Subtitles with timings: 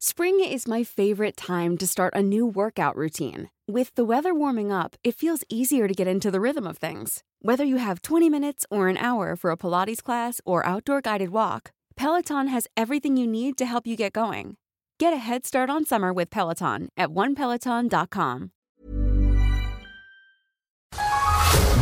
[0.00, 3.50] Spring is my favorite time to start a new workout routine.
[3.66, 7.24] With the weather warming up, it feels easier to get into the rhythm of things.
[7.42, 11.30] Whether you have 20 minutes or an hour for a Pilates class or outdoor guided
[11.30, 14.56] walk, Peloton has everything you need to help you get going.
[15.00, 18.52] Get a head start on summer with Peloton at onepeloton.com.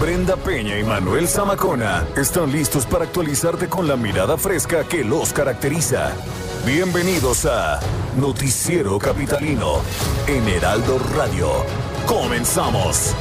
[0.01, 5.35] Brenda Peña y Manuel Zamacona están listos para actualizarte con la mirada fresca que los
[5.35, 6.14] caracteriza.
[6.67, 7.79] Bienvenidos a
[8.17, 9.83] Noticiero Capitalino
[10.27, 11.48] en Heraldo Radio.
[12.09, 13.15] Comenzamos.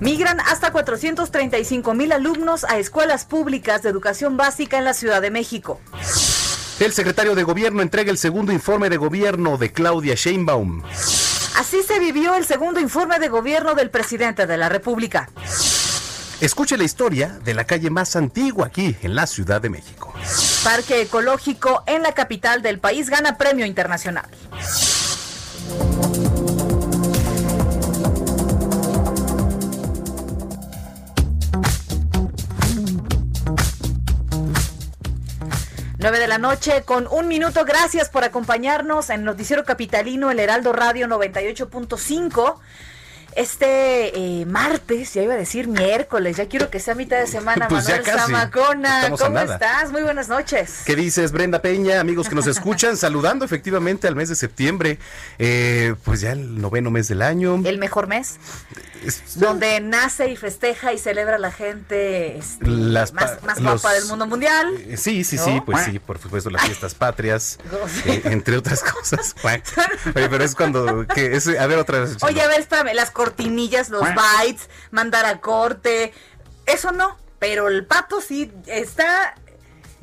[0.00, 5.30] Migran hasta 435 mil alumnos a escuelas públicas de educación básica en la Ciudad de
[5.30, 5.78] México.
[6.80, 10.82] El secretario de Gobierno entrega el segundo informe de gobierno de Claudia Sheinbaum.
[11.58, 15.28] Así se vivió el segundo informe de gobierno del presidente de la República.
[16.40, 20.14] Escuche la historia de la calle más antigua aquí en la Ciudad de México.
[20.62, 24.28] Parque ecológico en la capital del país gana premio internacional.
[36.00, 37.64] 9 de la noche con un minuto.
[37.64, 42.54] Gracias por acompañarnos en Noticiero Capitalino, el Heraldo Radio 98.5
[43.34, 47.68] este eh, martes, ya iba a decir miércoles, ya quiero que sea mitad de semana,
[47.68, 49.10] pues Manuel Zamacona.
[49.10, 49.92] ¿Cómo estás?
[49.92, 50.82] Muy buenas noches.
[50.84, 52.00] ¿Qué dices, Brenda Peña?
[52.00, 54.98] Amigos que nos escuchan, saludando efectivamente al mes de septiembre,
[55.38, 57.60] eh, pues ya el noveno mes del año.
[57.64, 58.38] El mejor mes.
[59.36, 64.66] donde nace y festeja y celebra la gente este, más, más guapa del mundo mundial.
[64.78, 67.58] Eh, sí, sí, sí, pues sí, por supuesto, las fiestas patrias,
[68.24, 69.34] entre otras cosas.
[69.44, 72.16] Oye, pero es cuando, que es, a ver, otra vez.
[72.22, 76.12] Oye, a ver, espérame, las cortinillas, los bytes, mandar a corte.
[76.66, 79.34] Eso no, pero el pato sí está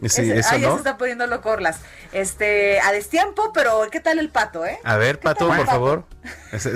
[0.03, 1.79] Sí, eso ahí se está poniendo locorlas.
[2.11, 4.77] Este, a destiempo, pero ¿qué tal el pato, eh?
[4.83, 6.05] A ver, pato, por favor.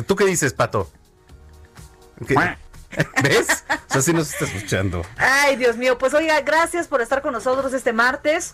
[0.08, 0.90] ¿Tú qué dices, pato?
[3.22, 3.66] ¿Ves?
[3.90, 5.06] O sea, sí nos está escuchando.
[5.18, 5.98] Ay, Dios mío.
[5.98, 8.54] Pues oiga, gracias por estar con nosotros este martes.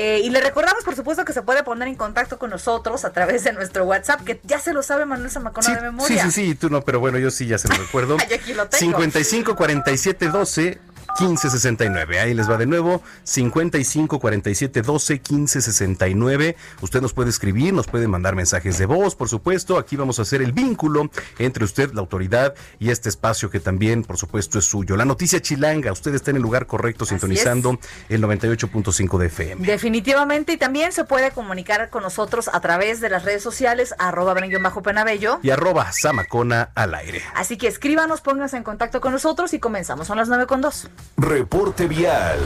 [0.00, 3.10] Eh, y le recordamos, por supuesto, que se puede poner en contacto con nosotros a
[3.10, 6.22] través de nuestro WhatsApp, que ya se lo sabe Manuel Zamacona de memoria.
[6.26, 8.16] Sí, sí, sí, tú no, pero bueno, yo sí ya se lo recuerdo.
[8.28, 8.78] Ay, aquí lo tengo.
[8.92, 10.78] 55 47 12
[11.18, 12.20] 1569.
[12.20, 13.02] Ahí les va de nuevo.
[13.24, 16.56] 55 47 12 15 69.
[16.80, 19.78] Usted nos puede escribir, nos puede mandar mensajes de voz, por supuesto.
[19.78, 24.04] Aquí vamos a hacer el vínculo entre usted, la autoridad y este espacio que también,
[24.04, 24.96] por supuesto, es suyo.
[24.96, 25.92] La noticia chilanga.
[25.92, 29.66] Usted está en el lugar correcto sintonizando el 98.5 de FM.
[29.66, 30.52] Definitivamente.
[30.52, 34.82] Y también se puede comunicar con nosotros a través de las redes sociales, arroba bajo
[34.82, 37.22] penabello y arroba zamacona al aire.
[37.34, 40.06] Así que escríbanos, pónganse en contacto con nosotros y comenzamos.
[40.06, 40.88] Son las 9 con 2.
[41.16, 42.38] Reporte vial.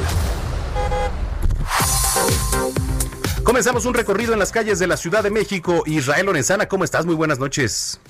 [3.44, 5.82] Comenzamos un recorrido en las calles de la Ciudad de México.
[5.86, 7.04] Israel Lorenzana, ¿cómo estás?
[7.06, 8.00] Muy buenas noches.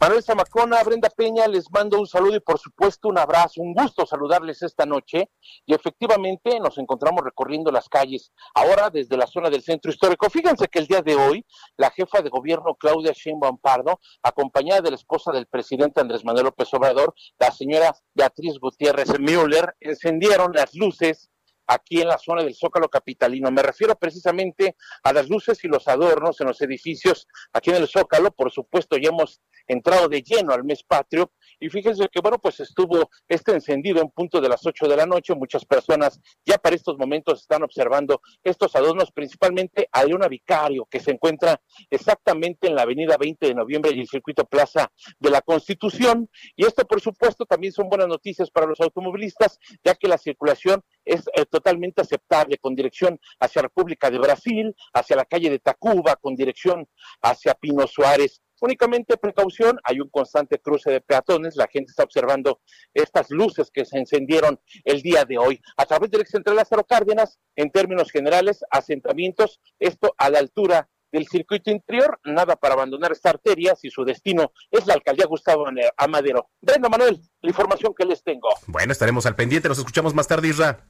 [0.00, 4.06] Manuel Zamacona, Brenda Peña, les mando un saludo y por supuesto un abrazo, un gusto
[4.06, 5.28] saludarles esta noche.
[5.66, 10.30] Y efectivamente nos encontramos recorriendo las calles, ahora desde la zona del centro histórico.
[10.30, 11.44] Fíjense que el día de hoy,
[11.76, 16.44] la jefa de gobierno Claudia Sheinbaum Pardo, acompañada de la esposa del presidente Andrés Manuel
[16.44, 21.28] López Obrador, la señora Beatriz Gutiérrez Müller, encendieron las luces
[21.68, 23.50] aquí en la zona del Zócalo Capitalino.
[23.50, 27.86] Me refiero precisamente a las luces y los adornos en los edificios aquí en el
[27.86, 28.32] Zócalo.
[28.32, 31.30] Por supuesto, ya hemos entrado de lleno al mes patrio
[31.60, 35.06] y fíjense que, bueno, pues estuvo este encendido en punto de las 8 de la
[35.06, 35.34] noche.
[35.34, 41.00] Muchas personas ya para estos momentos están observando estos adornos, principalmente a Leona Vicario, que
[41.00, 45.42] se encuentra exactamente en la avenida 20 de noviembre y el circuito Plaza de la
[45.42, 46.30] Constitución.
[46.56, 50.82] Y esto, por supuesto, también son buenas noticias para los automovilistas, ya que la circulación
[51.08, 56.16] es eh, totalmente aceptable con dirección hacia República de Brasil, hacia la calle de Tacuba,
[56.16, 56.86] con dirección
[57.22, 58.42] hacia Pino Suárez.
[58.60, 62.60] Únicamente precaución, hay un constante cruce de peatones, la gente está observando
[62.92, 65.60] estas luces que se encendieron el día de hoy.
[65.76, 70.88] A través del ex central Lázaro Cárdenas, en términos generales, asentamientos, esto a la altura
[71.12, 75.66] del circuito interior, nada para abandonar esta arteria si su destino es la alcaldía Gustavo
[75.96, 76.50] Amadero.
[76.60, 78.48] Brenda Manuel, la información que les tengo.
[78.66, 80.84] Bueno, estaremos al pendiente, nos escuchamos más tarde, Isra.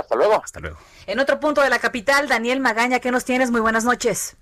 [0.00, 0.42] Hasta luego.
[0.42, 0.78] Hasta luego.
[1.06, 3.50] En otro punto de la capital, Daniel Magaña, ¿qué nos tienes?
[3.50, 4.36] Muy buenas noches.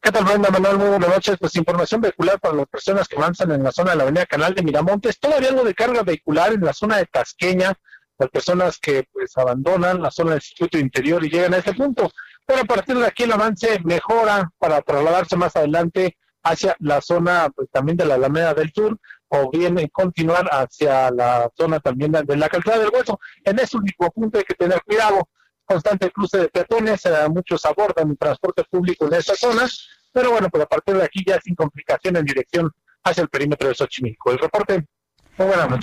[0.00, 0.78] ¿Qué tal, Brenda Manuel?
[0.78, 1.36] Muy buenas noches.
[1.38, 4.54] Pues información vehicular para las personas que avanzan en la zona de la avenida Canal
[4.54, 5.20] de Miramontes.
[5.20, 7.72] Todavía algo de carga vehicular en la zona de Tasqueña,
[8.18, 12.10] las personas que pues abandonan la zona del circuito interior y llegan a este punto.
[12.44, 17.48] Pero a partir de aquí el avance mejora para trasladarse más adelante hacia la zona
[17.54, 18.98] pues, también de la Alameda del Sur,
[19.34, 23.18] o bien continuar hacia la zona también de la calzada del hueso.
[23.44, 25.26] En ese único punto hay que tener cuidado,
[25.64, 30.48] constante cruce de peatones, eh, muchos abordan el transporte público en esas zonas, pero bueno,
[30.50, 32.70] pues a partir de aquí ya sin complicación en dirección
[33.04, 34.32] hacia el perímetro de Xochimilco.
[34.32, 34.86] El reporte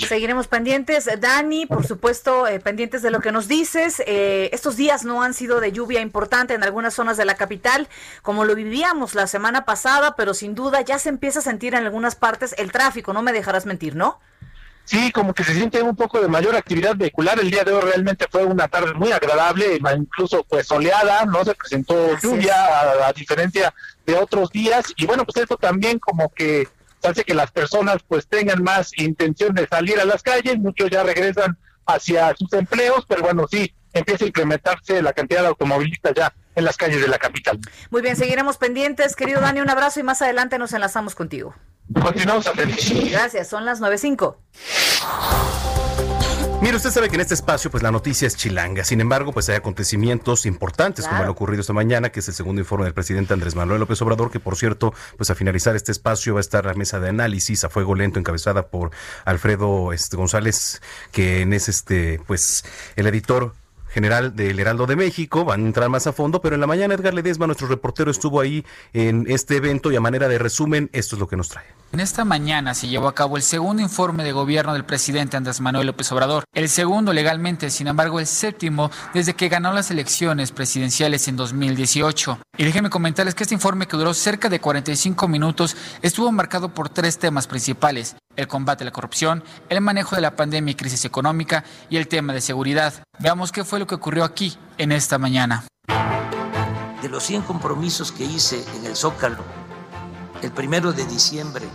[0.08, 1.10] Seguiremos pendientes.
[1.20, 4.02] Dani, por supuesto, eh, pendientes de lo que nos dices.
[4.06, 7.88] Eh, estos días no han sido de lluvia importante en algunas zonas de la capital,
[8.22, 11.84] como lo vivíamos la semana pasada, pero sin duda ya se empieza a sentir en
[11.84, 13.12] algunas partes el tráfico.
[13.12, 14.20] No me dejarás mentir, ¿no?
[14.86, 17.40] Sí, como que se siente un poco de mayor actividad vehicular.
[17.40, 21.54] El día de hoy realmente fue una tarde muy agradable, incluso pues soleada, no se
[21.54, 22.56] presentó lluvia
[23.08, 23.72] a diferencia
[24.06, 24.92] de otros días.
[24.96, 26.68] Y bueno, pues esto también como que
[27.08, 31.04] hace que las personas pues tengan más intención de salir a las calles, muchos ya
[31.04, 36.34] regresan hacia sus empleos, pero bueno, sí, empieza a incrementarse la cantidad de automovilistas ya
[36.56, 37.60] en las calles de la capital.
[37.90, 39.16] Muy bien, seguiremos pendientes.
[39.16, 41.56] Querido Dani, un abrazo y más adelante nos enlazamos contigo.
[41.94, 45.79] Continuamos a Gracias, son las 9.05.
[46.62, 48.84] Mire, usted sabe que en este espacio, pues la noticia es chilanga.
[48.84, 52.60] Sin embargo, pues hay acontecimientos importantes como han ocurrido esta mañana, que es el segundo
[52.60, 56.34] informe del presidente Andrés Manuel López Obrador, que por cierto, pues a finalizar este espacio
[56.34, 58.92] va a estar la mesa de análisis a fuego lento encabezada por
[59.24, 60.82] Alfredo este, González,
[61.14, 62.66] que es este, pues
[62.98, 63.54] el editor
[63.88, 65.46] general del Heraldo de México.
[65.46, 68.42] Van a entrar más a fondo, pero en la mañana Edgar Ledesma, nuestro reportero, estuvo
[68.42, 71.79] ahí en este evento y a manera de resumen, esto es lo que nos trae.
[71.92, 75.60] En esta mañana se llevó a cabo el segundo informe de gobierno del presidente Andrés
[75.60, 76.44] Manuel López Obrador.
[76.54, 82.38] El segundo legalmente, sin embargo, el séptimo desde que ganó las elecciones presidenciales en 2018.
[82.58, 86.90] Y déjenme comentarles que este informe que duró cerca de 45 minutos estuvo marcado por
[86.90, 88.16] tres temas principales.
[88.36, 92.08] El combate a la corrupción, el manejo de la pandemia y crisis económica y el
[92.08, 92.94] tema de seguridad.
[93.18, 95.66] Veamos qué fue lo que ocurrió aquí en esta mañana.
[97.02, 99.59] De los 100 compromisos que hice en el Zócalo
[100.42, 101.66] el primero de diciembre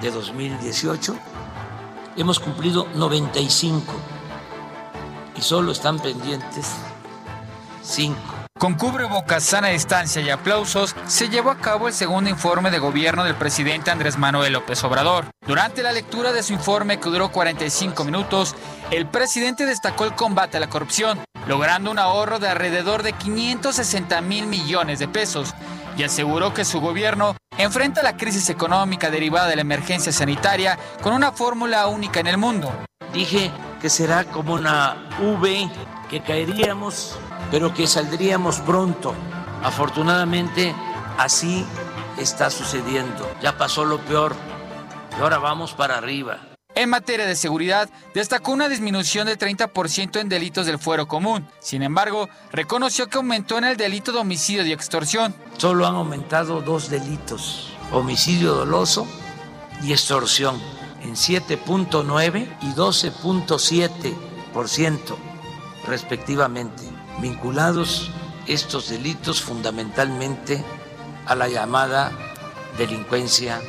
[0.00, 1.16] de 2018,
[2.16, 3.92] hemos cumplido 95
[5.36, 6.72] y solo están pendientes
[7.82, 8.16] 5.
[8.58, 13.22] Con cubrebocas, sana distancia y aplausos, se llevó a cabo el segundo informe de gobierno
[13.22, 15.26] del presidente Andrés Manuel López Obrador.
[15.46, 18.56] Durante la lectura de su informe, que duró 45 minutos,
[18.90, 24.20] el presidente destacó el combate a la corrupción, logrando un ahorro de alrededor de 560
[24.22, 25.54] mil millones de pesos,
[25.98, 31.12] y aseguró que su gobierno enfrenta la crisis económica derivada de la emergencia sanitaria con
[31.12, 32.72] una fórmula única en el mundo.
[33.12, 33.50] Dije
[33.80, 35.68] que será como una V,
[36.08, 37.18] que caeríamos,
[37.50, 39.12] pero que saldríamos pronto.
[39.64, 40.72] Afortunadamente,
[41.18, 41.66] así
[42.16, 43.28] está sucediendo.
[43.42, 44.36] Ya pasó lo peor
[45.18, 46.47] y ahora vamos para arriba.
[46.78, 51.44] En materia de seguridad, destacó una disminución de 30% en delitos del fuero común.
[51.58, 55.34] Sin embargo, reconoció que aumentó en el delito de homicidio y extorsión.
[55.56, 59.08] Solo han aumentado dos delitos, homicidio doloso
[59.82, 60.56] y extorsión,
[61.02, 65.16] en 7.9 y 12.7%
[65.84, 66.84] respectivamente,
[67.20, 68.12] vinculados
[68.46, 70.62] estos delitos fundamentalmente
[71.26, 72.12] a la llamada
[72.78, 73.60] delincuencia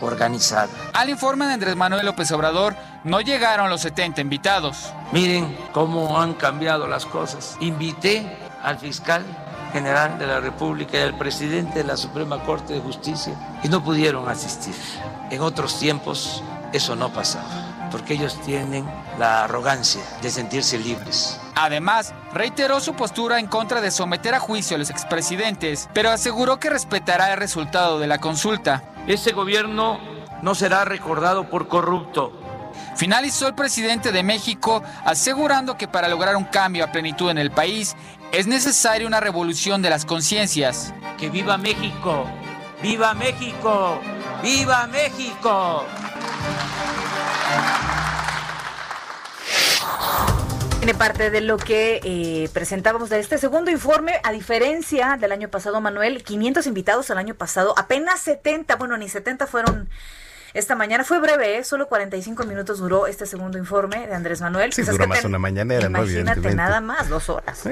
[0.00, 0.68] organizada.
[0.92, 4.92] Al informe de Andrés Manuel López Obrador no llegaron los 70 invitados.
[5.12, 7.56] Miren cómo han cambiado las cosas.
[7.60, 9.24] Invité al fiscal
[9.72, 13.82] general de la República y al presidente de la Suprema Corte de Justicia y no
[13.82, 14.74] pudieron asistir.
[15.30, 16.42] En otros tiempos
[16.72, 18.86] eso no pasaba, porque ellos tienen
[19.18, 21.40] la arrogancia de sentirse libres.
[21.54, 26.60] Además, reiteró su postura en contra de someter a juicio a los expresidentes, pero aseguró
[26.60, 28.82] que respetará el resultado de la consulta.
[29.08, 29.98] Ese gobierno
[30.42, 32.30] no será recordado por corrupto.
[32.94, 37.50] Finalizó el presidente de México asegurando que para lograr un cambio a plenitud en el
[37.50, 37.96] país
[38.32, 40.92] es necesaria una revolución de las conciencias.
[41.16, 42.26] Que viva México,
[42.82, 43.98] viva México,
[44.42, 45.86] viva México.
[50.88, 55.50] Tiene parte de lo que eh, presentábamos de este segundo informe, a diferencia del año
[55.50, 59.90] pasado, Manuel, 500 invitados el año pasado, apenas 70, bueno, ni 70 fueron
[60.54, 61.04] esta mañana.
[61.04, 61.64] Fue breve, ¿eh?
[61.64, 64.72] solo 45 minutos duró este segundo informe de Andrés Manuel.
[64.72, 67.64] Sí, pues más una mañanera, Imagínate nada más, dos horas.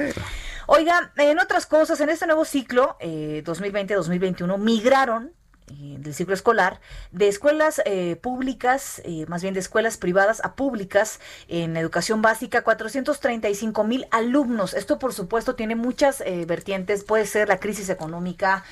[0.67, 5.33] Oiga, en otras cosas, en este nuevo ciclo, eh, 2020-2021, migraron
[5.67, 6.79] del ciclo escolar
[7.11, 12.63] de escuelas eh, públicas, eh, más bien de escuelas privadas a públicas en educación básica,
[12.63, 14.73] 435 mil alumnos.
[14.73, 17.03] Esto, por supuesto, tiene muchas vertientes.
[17.03, 18.63] Puede ser la crisis económica,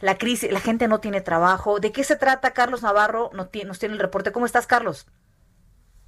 [0.00, 1.80] la crisis, la gente no tiene trabajo.
[1.80, 2.52] ¿De qué se trata?
[2.52, 4.32] Carlos Navarro nos tiene, el reporte.
[4.32, 5.06] ¿Cómo estás, Carlos?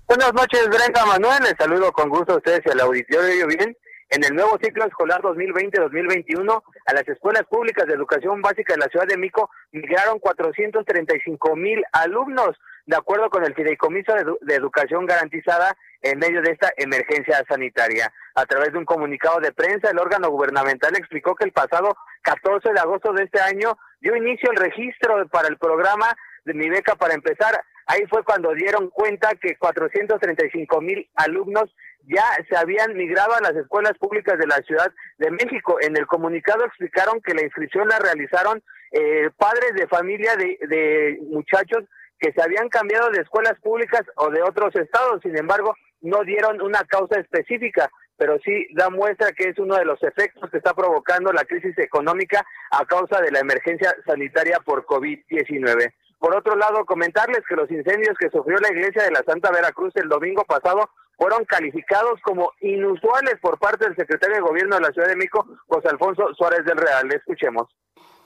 [0.07, 1.43] Buenas noches, Brenda Manuel.
[1.43, 3.47] Les saludo con gusto a ustedes y al auditorio.
[3.47, 3.77] Bien,
[4.14, 8.87] En el nuevo ciclo escolar 2020-2021, a las escuelas públicas de educación básica de la
[8.87, 12.56] ciudad de Mico migraron 435 mil alumnos,
[12.87, 18.12] de acuerdo con el Fideicomiso de, Educación Garantizada en medio de esta emergencia sanitaria.
[18.37, 22.73] A través de un comunicado de prensa, el órgano gubernamental explicó que el pasado 14
[22.73, 26.06] de agosto de este año dio inicio el registro para el programa
[26.44, 27.64] de Mi Beca para empezar.
[27.87, 31.75] Ahí fue cuando dieron cuenta que 435 mil alumnos
[32.06, 35.78] ya se habían migrado a las escuelas públicas de la Ciudad de México.
[35.80, 41.18] En el comunicado explicaron que la inscripción la realizaron eh, padres de familia de, de
[41.30, 41.84] muchachos
[42.18, 45.20] que se habían cambiado de escuelas públicas o de otros estados.
[45.23, 49.84] Sin embargo, no dieron una causa específica, pero sí da muestra que es uno de
[49.84, 54.84] los efectos que está provocando la crisis económica a causa de la emergencia sanitaria por
[54.87, 55.92] COVID-19.
[56.18, 59.94] Por otro lado, comentarles que los incendios que sufrió la iglesia de la Santa Veracruz
[59.96, 64.92] el domingo pasado fueron calificados como inusuales por parte del secretario de Gobierno de la
[64.92, 67.11] Ciudad de México, José Alfonso Suárez del Real.
[67.12, 67.68] escuchemos.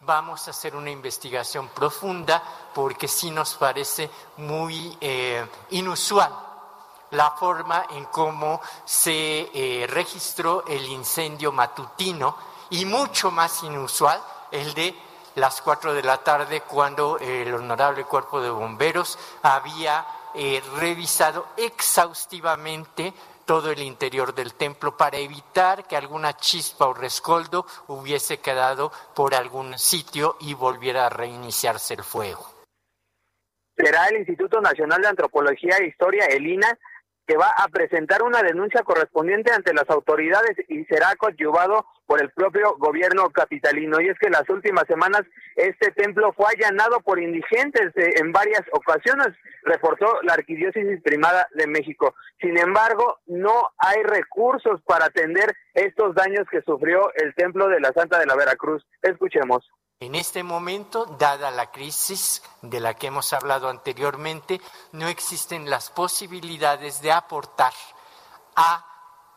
[0.00, 2.42] Vamos a hacer una investigación profunda
[2.74, 6.32] porque sí nos parece muy eh, inusual
[7.10, 12.36] la forma en cómo se eh, registró el incendio matutino
[12.70, 14.94] y mucho más inusual el de
[15.34, 20.04] las cuatro de la tarde cuando el honorable cuerpo de bomberos había
[20.34, 23.12] eh, revisado exhaustivamente
[23.44, 29.34] todo el interior del templo para evitar que alguna chispa o rescoldo hubiese quedado por
[29.34, 32.46] algún sitio y volviera a reiniciarse el fuego.
[33.74, 36.46] Será el Instituto Nacional de Antropología e Historia, el
[37.28, 42.30] que va a presentar una denuncia correspondiente ante las autoridades y será coadyuvado por el
[42.30, 44.00] propio gobierno capitalino.
[44.00, 48.32] Y es que en las últimas semanas este templo fue allanado por indigentes eh, en
[48.32, 49.28] varias ocasiones,
[49.62, 52.14] reportó la Arquidiócesis Primada de México.
[52.40, 57.92] Sin embargo, no hay recursos para atender estos daños que sufrió el templo de la
[57.92, 58.86] Santa de la Veracruz.
[59.02, 59.68] Escuchemos.
[60.00, 64.60] En este momento, dada la crisis de la que hemos hablado anteriormente,
[64.92, 67.72] no existen las posibilidades de aportar
[68.54, 68.84] a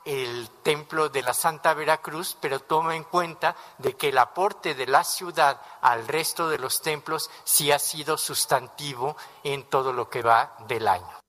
[0.06, 4.86] el templo de la Santa Veracruz, pero toma en cuenta de que el aporte de
[4.86, 10.22] la ciudad al resto de los templos sí ha sido sustantivo en todo lo que
[10.22, 11.22] va del año.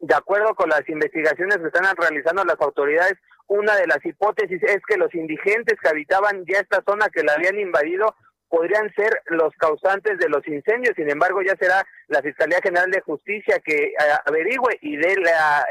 [0.00, 4.78] De acuerdo con las investigaciones que están realizando las autoridades, una de las hipótesis es
[4.86, 8.14] que los indigentes que habitaban ya esta zona que la habían invadido
[8.48, 10.94] podrían ser los causantes de los incendios.
[10.96, 15.16] Sin embargo, ya será la Fiscalía General de Justicia que eh, averigüe y dé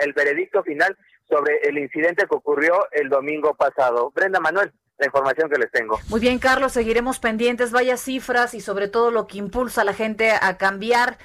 [0.01, 0.95] el veredicto final
[1.27, 4.11] sobre el incidente que ocurrió el domingo pasado.
[4.11, 5.99] Brenda Manuel, la información que les tengo.
[6.09, 9.93] Muy bien, Carlos, seguiremos pendientes, vaya cifras y sobre todo lo que impulsa a la
[9.93, 11.17] gente a cambiar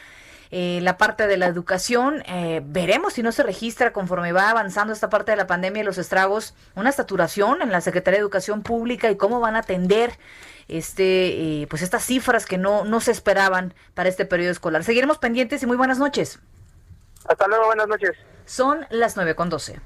[0.55, 2.23] eh, la parte de la educación.
[2.27, 5.85] Eh, veremos si no se registra conforme va avanzando esta parte de la pandemia y
[5.85, 10.19] los estragos, una saturación en la Secretaría de Educación Pública y cómo van a atender
[10.69, 14.85] este, eh, pues estas cifras que no, no se esperaban para este periodo escolar.
[14.85, 16.39] Seguiremos pendientes y muy buenas noches.
[17.25, 18.11] Hasta luego, buenas noches.
[18.45, 19.81] Son las nueve con doce.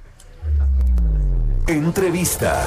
[1.69, 2.67] Entrevista.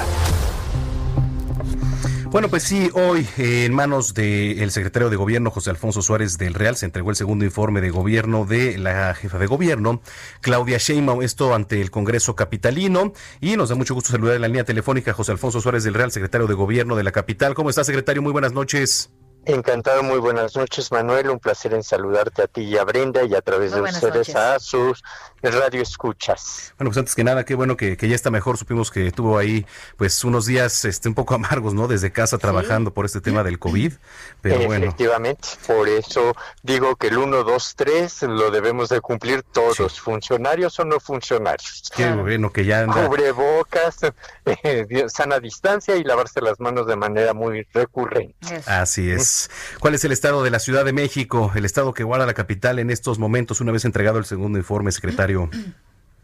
[2.31, 6.53] Bueno, pues sí, hoy eh, en manos del secretario de Gobierno José Alfonso Suárez del
[6.53, 9.99] Real se entregó el segundo informe de gobierno de la jefa de gobierno,
[10.39, 13.13] Claudia Sheinbaum, esto ante el Congreso Capitalino.
[13.41, 15.95] Y nos da mucho gusto saludar en la línea telefónica a José Alfonso Suárez del
[15.95, 17.55] Real, secretario de Gobierno de la capital.
[17.55, 18.21] ¿Cómo está, secretario?
[18.21, 19.09] Muy buenas noches.
[19.45, 21.31] Encantado, muy buenas noches, Manuel.
[21.31, 24.59] Un placer en saludarte a ti y a Brenda y a través de ustedes a
[24.59, 25.01] sus
[25.41, 26.73] radio escuchas.
[26.77, 28.57] Bueno, pues antes que nada, qué bueno que, ya está mejor.
[28.57, 29.65] Supimos que tuvo ahí
[29.97, 31.87] pues unos días este, un poco amargos, ¿no?
[31.87, 33.93] Desde casa trabajando por este tema del COVID.
[34.41, 34.85] Pero bueno.
[34.85, 40.79] Efectivamente, por eso digo que el 1, 2, 3 lo debemos de cumplir todos, funcionarios
[40.79, 41.91] o no funcionarios.
[41.95, 43.07] Qué bueno que ya anda.
[43.07, 43.99] Cubrebocas,
[44.45, 48.61] eh, sana distancia y lavarse las manos de manera muy recurrente.
[48.65, 49.49] Así es.
[49.79, 52.79] ¿Cuál es el estado de la Ciudad de México, el estado que guarda la capital
[52.79, 55.28] en estos momentos, una vez entregado el segundo informe, secretario?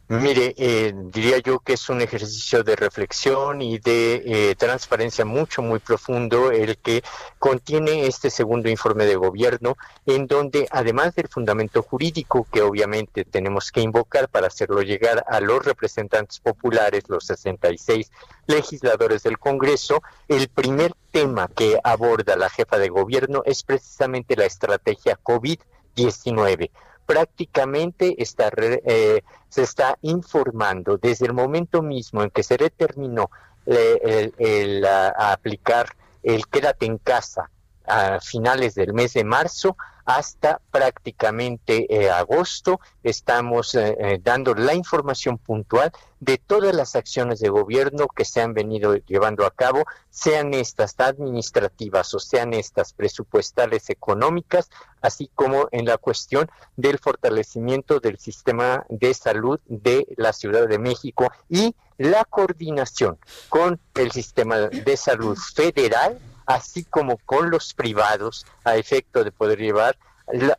[0.08, 5.64] Mire, eh, diría yo que es un ejercicio de reflexión y de eh, transparencia mucho,
[5.64, 7.04] muy profundo el que
[7.40, 13.72] contiene este segundo informe de gobierno, en donde además del fundamento jurídico que obviamente tenemos
[13.72, 18.12] que invocar para hacerlo llegar a los representantes populares, los 66
[18.46, 24.46] legisladores del Congreso, el primer tema que aborda la jefa de gobierno es precisamente la
[24.46, 26.70] estrategia COVID-19
[27.06, 33.30] prácticamente está, eh, se está informando desde el momento mismo en que se determinó
[33.66, 35.88] el, aplicar
[36.24, 37.50] el quédate en casa
[37.88, 39.75] a finales del mes de marzo
[40.06, 42.80] hasta prácticamente eh, agosto.
[43.04, 48.42] Estamos eh, eh, dando la información puntual de todas las acciones de gobierno que se
[48.42, 54.70] han venido llevando a cabo, sean estas administrativas o sean estas presupuestales económicas,
[55.01, 60.80] así como en la cuestión del fortalecimiento del sistema de salud de la Ciudad de
[60.80, 63.18] México y la coordinación
[63.50, 69.60] con el sistema de salud federal así como con los privados, a efecto de poder
[69.60, 69.98] llevar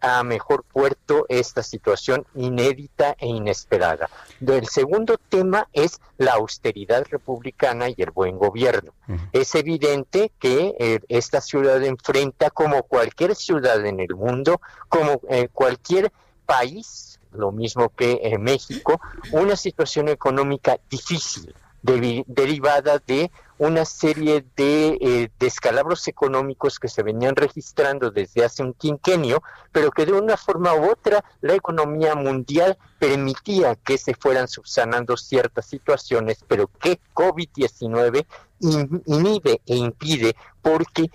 [0.01, 4.09] a mejor puerto esta situación inédita e inesperada.
[4.41, 8.93] El segundo tema es la austeridad republicana y el buen gobierno.
[9.33, 15.49] Es evidente que eh, esta ciudad enfrenta, como cualquier ciudad en el mundo, como eh,
[15.53, 16.13] cualquier
[16.45, 19.01] país, lo mismo que en México,
[19.33, 21.55] una situación económica difícil
[21.87, 28.75] derivada de una serie de eh, descalabros económicos que se venían registrando desde hace un
[28.75, 34.49] quinquenio, pero que de una forma u otra la economía mundial permitía que se fueran
[34.49, 38.27] subsanando ciertas situaciones, pero que COVID-19
[38.61, 41.11] inhibe e impide porque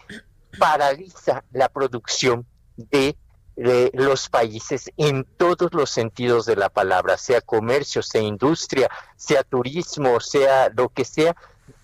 [0.57, 3.15] paraliza la producción de
[3.61, 9.43] de los países en todos los sentidos de la palabra, sea comercio, sea industria, sea
[9.43, 11.35] turismo, sea lo que sea,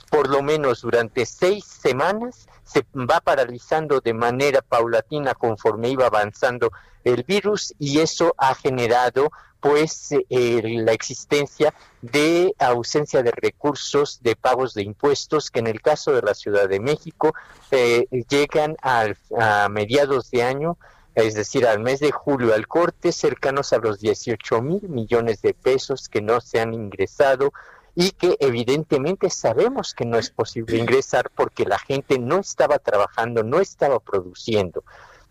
[0.10, 6.72] por lo menos durante seis semanas se va paralizando de manera paulatina conforme iba avanzando
[7.04, 14.36] el virus y eso ha generado pues eh, la existencia de ausencia de recursos de
[14.36, 17.34] pagos de impuestos que en el caso de la Ciudad de México
[17.72, 20.78] eh, llegan a mediados de año
[21.24, 25.56] es decir, al mes de julio al corte, cercanos a los 18 mil millones de
[25.56, 27.54] pesos que no se han ingresado
[27.96, 33.42] y que evidentemente sabemos que no es posible ingresar porque la gente no estaba trabajando,
[33.42, 34.84] no estaba produciendo.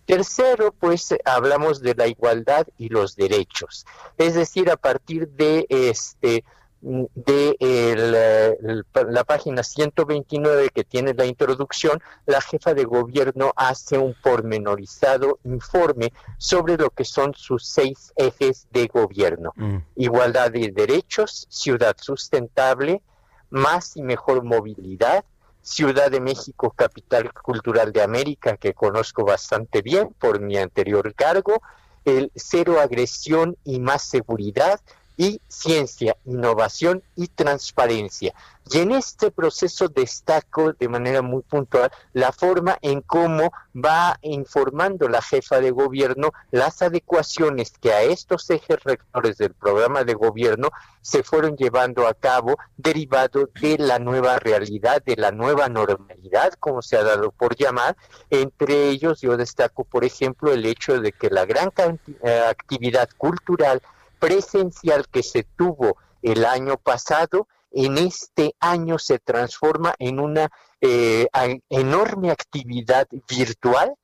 [0.07, 3.87] Tercero, pues hablamos de la igualdad y los derechos.
[4.19, 6.43] Es decir, a partir de este
[6.80, 14.14] de el, la página 129 que tiene la introducción, la jefa de gobierno hace un
[14.23, 19.52] pormenorizado informe sobre lo que son sus seis ejes de gobierno.
[19.56, 19.78] Mm.
[19.97, 23.02] Igualdad de derechos, ciudad sustentable,
[23.50, 25.25] más y mejor movilidad,
[25.66, 31.60] Ciudad de México, capital cultural de América, que conozco bastante bien por mi anterior cargo,
[32.04, 34.80] el cero agresión y más seguridad,
[35.17, 38.35] y ciencia, innovación y transparencia.
[38.69, 45.09] Y en este proceso destaco de manera muy puntual la forma en cómo va informando
[45.09, 50.71] la jefa de gobierno las adecuaciones que a estos ejes rectores del programa de gobierno
[51.00, 56.83] se fueron llevando a cabo derivado de la nueva realidad, de la nueva normalidad, como
[56.83, 57.97] se ha dado por llamar.
[58.31, 63.81] Entre ellos yo destaco, por ejemplo, el hecho de que la gran eh, actividad cultural
[64.19, 70.50] presencial que se tuvo el año pasado, en este año se transforma en una
[70.81, 71.26] eh,
[71.69, 73.95] enorme actividad virtual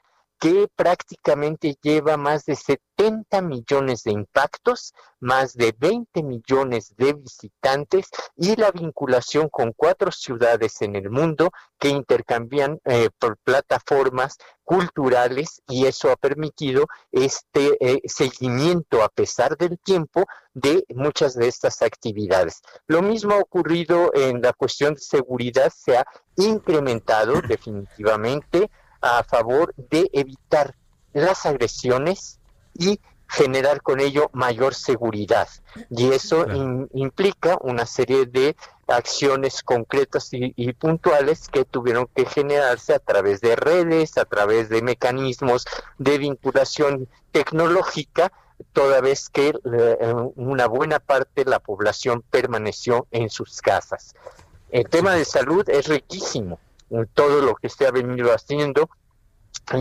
[0.43, 8.09] que prácticamente lleva más de 70 millones de impactos, más de 20 millones de visitantes
[8.37, 15.63] y la vinculación con cuatro ciudades en el mundo que intercambian eh, por plataformas culturales
[15.69, 20.25] y eso ha permitido este eh, seguimiento a pesar del tiempo
[20.55, 22.63] de muchas de estas actividades.
[22.89, 29.75] Lo mismo ha ocurrido en la cuestión de seguridad, se ha incrementado definitivamente a favor
[29.77, 30.75] de evitar
[31.13, 32.39] las agresiones
[32.75, 35.49] y generar con ello mayor seguridad.
[35.91, 36.45] Y eso
[36.93, 43.57] implica una serie de acciones concretas y, puntuales que tuvieron que generarse a través de
[43.57, 45.65] redes, a través de mecanismos
[45.99, 48.33] de vinculación tecnológica,
[48.75, 54.15] toda vez que eh, una buena parte de la población permaneció en sus casas.
[54.71, 56.59] El tema de salud es riquísimo
[57.15, 58.89] todo lo que se ha venido haciendo.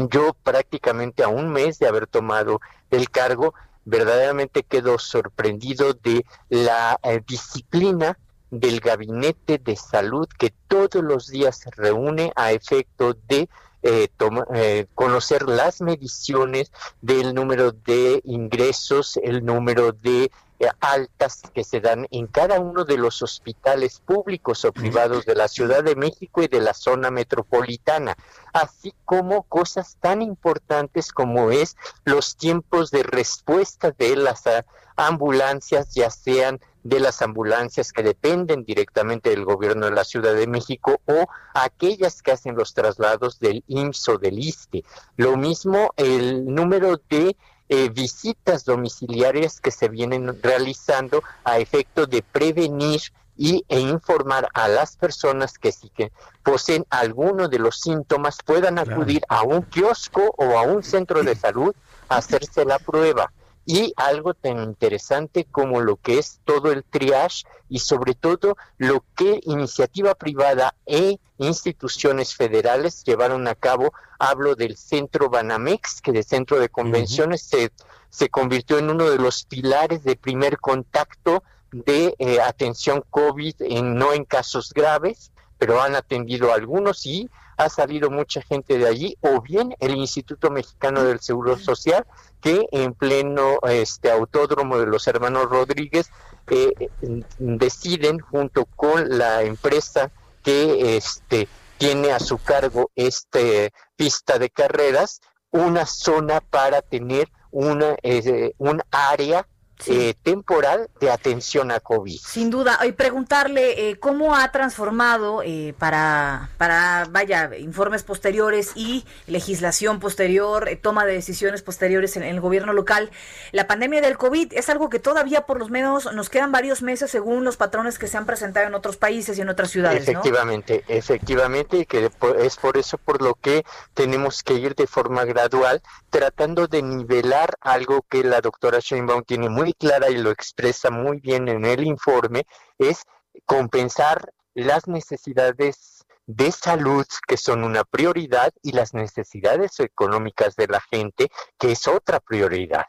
[0.10, 3.54] Yo prácticamente a un mes de haber tomado el cargo,
[3.86, 8.18] verdaderamente quedo sorprendido de la eh, disciplina
[8.52, 13.50] del gabinete de salud que todos los días se reúne a efecto de
[13.84, 14.10] eh,
[14.54, 16.72] eh, conocer las mediciones
[17.02, 20.32] del número de ingresos, el número de
[20.80, 25.48] altas que se dan en cada uno de los hospitales públicos o privados de la
[25.48, 28.16] Ciudad de México y de la zona metropolitana,
[28.54, 35.94] así como cosas tan importantes como es los tiempos de respuesta de las ah, ambulancias,
[35.94, 41.00] ya sean de las ambulancias que dependen directamente del gobierno de la Ciudad de México
[41.06, 44.84] o aquellas que hacen los traslados del IMSS o del ISTE.
[45.18, 47.36] Lo mismo el número de
[47.72, 53.00] eh, visitas domiciliarias que se vienen realizando a efecto de prevenir
[53.38, 56.12] y, e informar a las personas que sí que
[56.44, 61.34] poseen alguno de los síntomas puedan acudir a un kiosco o a un centro de
[61.34, 61.74] salud
[62.10, 63.32] a hacerse la prueba
[63.72, 69.06] y algo tan interesante como lo que es todo el triage y sobre todo lo
[69.16, 73.94] que iniciativa privada e instituciones federales llevaron a cabo.
[74.20, 77.72] Hablo del centro Banamex, que de centro de convenciones se,
[78.10, 83.96] se convirtió en uno de los pilares de primer contacto de eh, atención COVID, en,
[83.96, 85.32] no en casos graves,
[85.62, 89.94] pero han atendido a algunos y ha salido mucha gente de allí, o bien el
[89.94, 92.04] Instituto Mexicano del Seguro Social,
[92.42, 96.10] que en pleno este autódromo de los hermanos Rodríguez
[96.48, 96.90] eh,
[97.38, 100.10] deciden junto con la empresa
[100.42, 101.48] que este
[101.78, 105.22] tiene a su cargo este pista de carreras
[105.52, 109.46] una zona para tener una eh, un área
[109.88, 112.20] eh, temporal de atención a COVID.
[112.20, 119.06] Sin duda, y preguntarle eh, cómo ha transformado eh, para, para, vaya, informes posteriores y
[119.28, 123.12] legislación posterior, toma de decisiones posteriores en, el gobierno local,
[123.52, 127.12] la pandemia del COVID es algo que todavía por lo menos nos quedan varios meses
[127.12, 130.04] según los patrones que se han presentado en otros países y en otras ciudades.
[130.08, 133.64] Efectivamente, efectivamente, y que es por eso por lo que
[133.94, 139.50] tenemos que ir de forma gradual, tratando de nivelar algo que la doctora Sheinbaum tiene
[139.50, 142.46] muy clara y lo expresa muy bien en el informe,
[142.78, 143.04] es
[143.46, 150.82] compensar las necesidades de salud, que son una prioridad, y las necesidades económicas de la
[150.82, 152.88] gente, que es otra prioridad.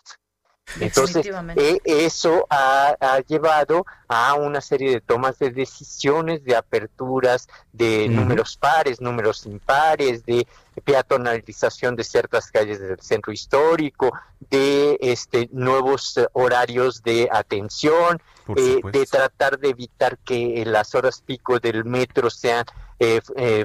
[0.80, 8.08] Entonces, eh, eso ha, llevado a una serie de tomas de decisiones, de aperturas de
[8.08, 10.46] números pares, números impares, de
[10.80, 14.12] peatonalización de ciertas calles del centro histórico,
[14.50, 18.20] de este nuevos eh, horarios de atención,
[18.56, 22.64] eh, de tratar de evitar que las horas pico del metro sean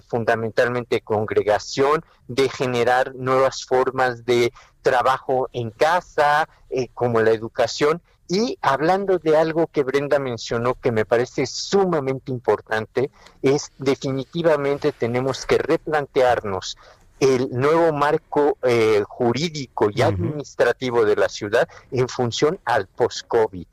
[0.07, 4.51] fundamentalmente congregación, de generar nuevas formas de
[4.87, 8.01] trabajo en casa, eh, como la educación.
[8.29, 15.45] Y hablando de algo que Brenda mencionó que me parece sumamente importante, es definitivamente tenemos
[15.45, 16.77] que replantearnos
[17.19, 23.67] el nuevo marco eh, jurídico y administrativo de la ciudad en función al post-COVID.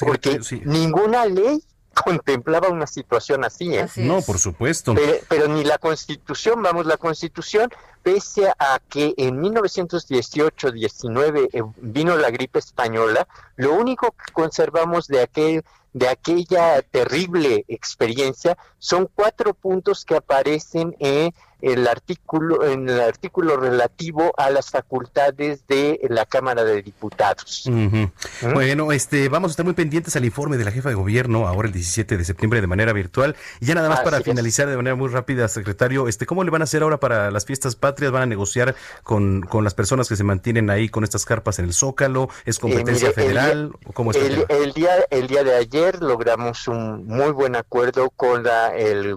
[0.00, 1.62] Porque ninguna ley
[2.04, 3.74] contemplaba una situación así.
[3.74, 3.88] ¿eh?
[3.96, 4.94] no, por supuesto.
[5.28, 7.68] Pero, ni la Constitución, vamos, la Constitución,
[8.02, 15.22] pese a que en 1918-19 eh, vino la gripe española, lo único que conservamos de
[15.22, 23.00] aquel de aquella terrible experiencia son cuatro puntos que aparecen en el artículo en el
[23.00, 27.64] artículo relativo a las facultades de la Cámara de Diputados.
[27.66, 28.04] ¿Mm?
[28.54, 31.68] Bueno, este vamos a estar muy pendientes al informe de la jefa de gobierno ahora
[31.68, 33.36] el 17 de septiembre de manera virtual.
[33.60, 36.62] Y ya nada más para finalizar de manera muy rápida, secretario, este ¿cómo le van
[36.62, 38.12] a hacer ahora para las fiestas patrias?
[38.12, 41.64] ¿Van a negociar con, con las personas que se mantienen ahí con estas carpas en
[41.64, 42.28] el Zócalo?
[42.44, 43.72] ¿Es eh, competencia federal?
[43.80, 48.44] El, ¿Cómo el, el, día el día de ayer logramos un muy buen acuerdo con
[48.44, 49.16] la el,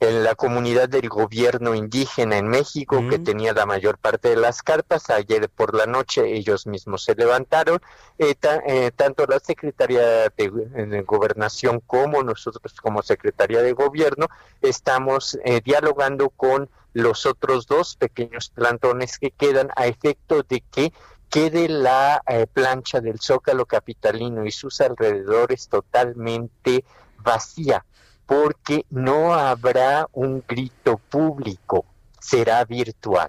[0.00, 5.10] la comunidad del gobierno indígena en México que tenía la mayor parte de las cartas.
[5.10, 7.80] Ayer por la noche ellos mismos se levantaron.
[8.18, 8.34] Eh,
[8.66, 14.28] eh, tanto la Secretaría de, Gobernación como nosotros como Secretaría de Gobierno
[14.60, 20.92] estamos eh, dialogando con los otros dos pequeños plantones que quedan a efecto de que
[21.28, 26.84] quede la plancha del Zócalo Capitalino y sus alrededores totalmente
[27.18, 27.84] vacía
[28.30, 31.84] porque no habrá un grito público,
[32.20, 33.28] será virtual.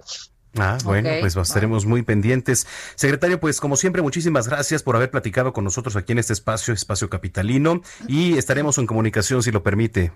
[0.56, 2.68] Ah, bueno, pues estaremos muy pendientes.
[2.94, 6.72] Secretario, pues como siempre, muchísimas gracias por haber platicado con nosotros aquí en este espacio,
[6.72, 10.12] Espacio Capitalino, y estaremos en comunicación si lo permite.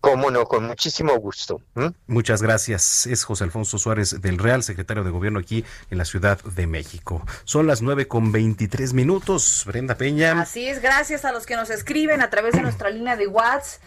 [0.00, 1.62] Cómo no, con muchísimo gusto.
[2.08, 3.06] Muchas gracias.
[3.06, 7.24] Es José Alfonso Suárez del Real, secretario de Gobierno aquí en la Ciudad de México.
[7.44, 9.62] Son las nueve con veintitrés minutos.
[9.66, 10.40] Brenda Peña.
[10.40, 13.80] Así es, gracias a los que nos escriben a través de nuestra línea de WhatsApp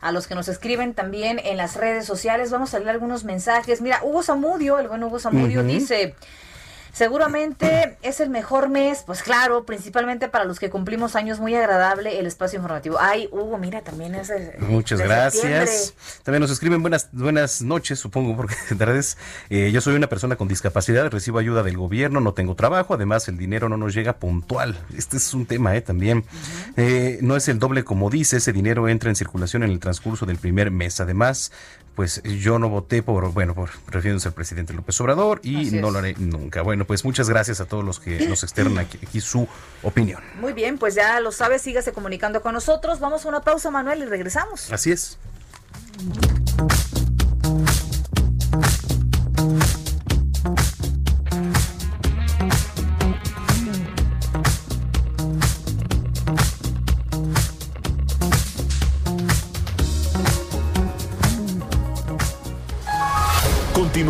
[0.00, 2.50] a los que nos escriben también en las redes sociales.
[2.50, 3.80] Vamos a leer algunos mensajes.
[3.80, 6.14] Mira, Hugo Zamudio, el buen Hugo Zamudio, dice...
[6.96, 12.18] Seguramente es el mejor mes, pues claro, principalmente para los que cumplimos años, muy agradable
[12.18, 12.96] el espacio informativo.
[12.98, 15.92] Ay, Hugo, mira, también es Muchas gracias.
[16.22, 18.54] También nos escriben buenas buenas noches, supongo, porque
[18.86, 19.18] vez
[19.50, 23.28] eh, yo soy una persona con discapacidad, recibo ayuda del gobierno, no tengo trabajo, además
[23.28, 24.78] el dinero no nos llega puntual.
[24.96, 25.82] Este es un tema, ¿eh?
[25.82, 26.24] También.
[26.78, 30.24] Eh, no es el doble como dice, ese dinero entra en circulación en el transcurso
[30.24, 30.98] del primer mes.
[31.00, 31.52] Además,
[31.96, 35.98] pues yo no voté por, bueno, por refiriéndose al presidente López Obrador y no lo
[35.98, 36.60] haré nunca.
[36.60, 39.48] Bueno, pues muchas gracias a todos los que nos externan aquí, su
[39.82, 40.22] opinión.
[40.38, 43.00] Muy bien, pues ya lo sabes, sígase comunicando con nosotros.
[43.00, 44.70] Vamos a una pausa, Manuel, y regresamos.
[44.70, 45.18] Así es.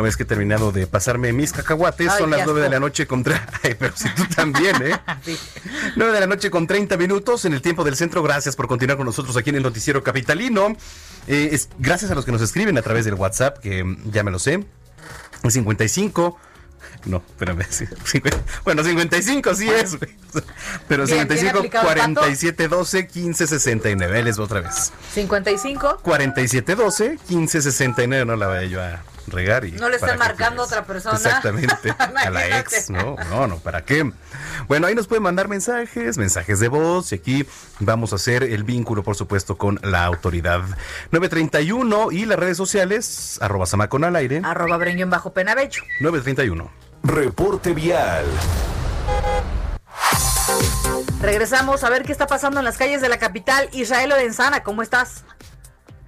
[0.00, 3.06] Una vez que he terminado de pasarme mis cacahuates, son las nueve de la noche
[3.06, 3.46] contra...
[3.78, 4.98] pero si tú también, ¿eh?
[5.22, 5.36] sí.
[5.96, 8.22] 9 de la noche con 30 minutos en el tiempo del centro.
[8.22, 10.74] Gracias por continuar con nosotros aquí en el Noticiero Capitalino.
[11.26, 14.22] Eh, es, gracias a los que nos escriben a través del WhatsApp, que mm, ya
[14.22, 14.64] me lo sé.
[15.46, 16.38] 55
[17.06, 17.66] no, espérame.
[18.64, 19.96] bueno, 55 sí es,
[20.88, 24.18] Pero 55, 47, 12, 15, 69.
[24.18, 24.92] Él es otra vez.
[25.14, 28.24] 55, 47, 12, 15, 69.
[28.26, 29.72] No la vaya yo a regar y.
[29.72, 31.16] No le estén marcando a otra persona.
[31.16, 31.90] Exactamente.
[31.98, 32.90] a la ex.
[32.90, 33.58] No, no, no.
[33.58, 34.10] ¿Para qué?
[34.68, 37.12] Bueno, ahí nos pueden mandar mensajes, mensajes de voz.
[37.12, 37.46] Y aquí
[37.78, 40.62] vamos a hacer el vínculo, por supuesto, con la autoridad.
[41.10, 44.42] 931 y las redes sociales, arroba samacon al aire.
[44.44, 45.82] Arroba breño bajo penabecho.
[46.00, 46.70] 931.
[47.02, 48.26] Reporte vial.
[51.20, 53.68] Regresamos a ver qué está pasando en las calles de la capital.
[53.72, 55.24] Israel Lorenzana, ¿cómo estás?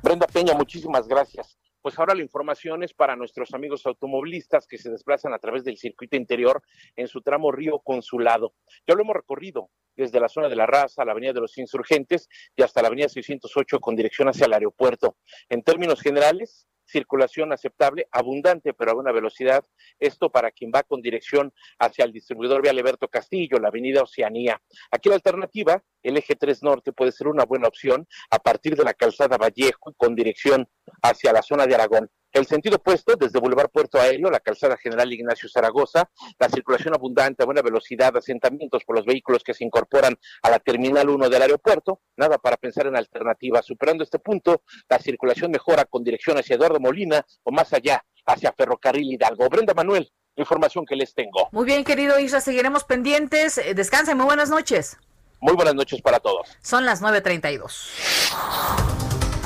[0.02, 1.56] Brenda Peña, muchísimas gracias.
[1.83, 5.77] Pues ahora la información es para nuestros amigos automovilistas que se desplazan a través del
[5.77, 6.62] circuito interior
[6.95, 8.55] en su tramo Río Consulado.
[8.87, 12.29] Ya lo hemos recorrido desde la zona de la Raza, la Avenida de los Insurgentes
[12.57, 15.16] y hasta la Avenida 608 con dirección hacia el aeropuerto.
[15.49, 19.64] En términos generales, circulación aceptable, abundante, pero a buena velocidad.
[19.99, 24.61] Esto para quien va con dirección hacia el distribuidor Vial Alberto Castillo, la avenida Oceanía.
[24.90, 28.85] Aquí la alternativa, el eje 3 Norte, puede ser una buena opción a partir de
[28.85, 30.68] la calzada Vallejo con dirección
[31.03, 32.11] hacia la zona de Aragón.
[32.33, 37.42] El sentido opuesto, desde Boulevard Puerto Aéreo, la calzada General Ignacio Zaragoza, la circulación abundante
[37.42, 41.42] a buena velocidad, asentamientos por los vehículos que se incorporan a la Terminal 1 del
[41.42, 43.66] aeropuerto, nada para pensar en alternativas.
[43.66, 48.51] Superando este punto, la circulación mejora con dirección hacia Eduardo Molina o más allá, hacia
[48.53, 49.51] Ferrocarril Hidalgo.
[49.51, 51.51] Brenda Manuel, información que les tengo.
[51.53, 53.59] Muy bien, querido Isra, seguiremos pendientes.
[53.59, 54.97] Eh, descansen, muy buenas noches.
[55.40, 56.49] Muy buenas noches para todos.
[56.62, 57.90] Son las 9.32.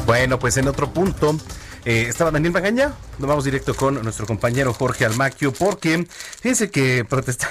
[0.07, 1.35] Bueno, pues en otro punto
[1.87, 2.92] eh, estaba Daniel Magaña.
[3.18, 6.05] Nos vamos directo con nuestro compañero Jorge Almaquio, porque
[6.40, 7.49] fíjense que protesta.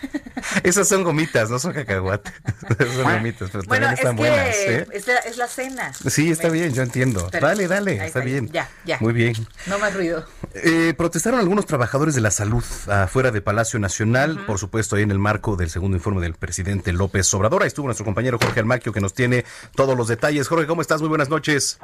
[0.62, 2.32] Esas son gomitas, no son cacahuates.
[2.94, 4.54] son gomitas, pero también están buenas.
[4.54, 4.86] ¿eh?
[4.92, 5.92] Es, la, cena.
[5.92, 7.28] Sí, está bien, yo entiendo.
[7.32, 8.48] dale, dale, está, bien.
[8.52, 8.98] Ya, ya.
[9.00, 9.34] Muy bien.
[9.66, 10.24] No más ruido.
[10.54, 15.10] Eh, protestaron algunos trabajadores de la salud afuera de Palacio Nacional, por supuesto, ahí en
[15.10, 17.62] el marco del segundo informe del presidente López Obrador.
[17.62, 20.46] Ahí estuvo nuestro compañero Jorge Almaquio, que nos tiene todos los detalles.
[20.46, 21.00] Jorge, ¿cómo estás?
[21.00, 21.80] Muy buenas noches.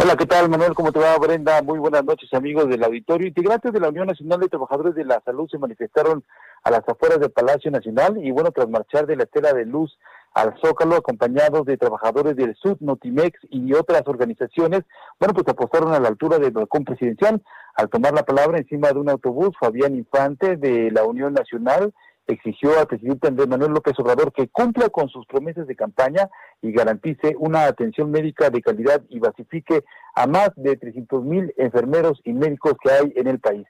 [0.00, 0.74] Hola, ¿qué tal, Manuel?
[0.74, 1.60] ¿Cómo te va, Brenda?
[1.60, 3.26] Muy buenas noches, amigos del auditorio.
[3.26, 6.22] Integrantes de la Unión Nacional de Trabajadores de la Salud se manifestaron
[6.62, 9.98] a las afueras del Palacio Nacional y, bueno, tras marchar de la estela de luz
[10.34, 14.84] al Zócalo, acompañados de trabajadores del SUD, Notimex y otras organizaciones,
[15.18, 17.42] bueno, pues apostaron a la altura del balcón presidencial.
[17.74, 21.92] Al tomar la palabra encima de un autobús, Fabián Infante de la Unión Nacional
[22.28, 26.28] exigió al presidente Andrés Manuel López Obrador que cumpla con sus promesas de campaña
[26.62, 32.20] y garantice una atención médica de calidad y basifique a más de 300 mil enfermeros
[32.24, 33.66] y médicos que hay en el país.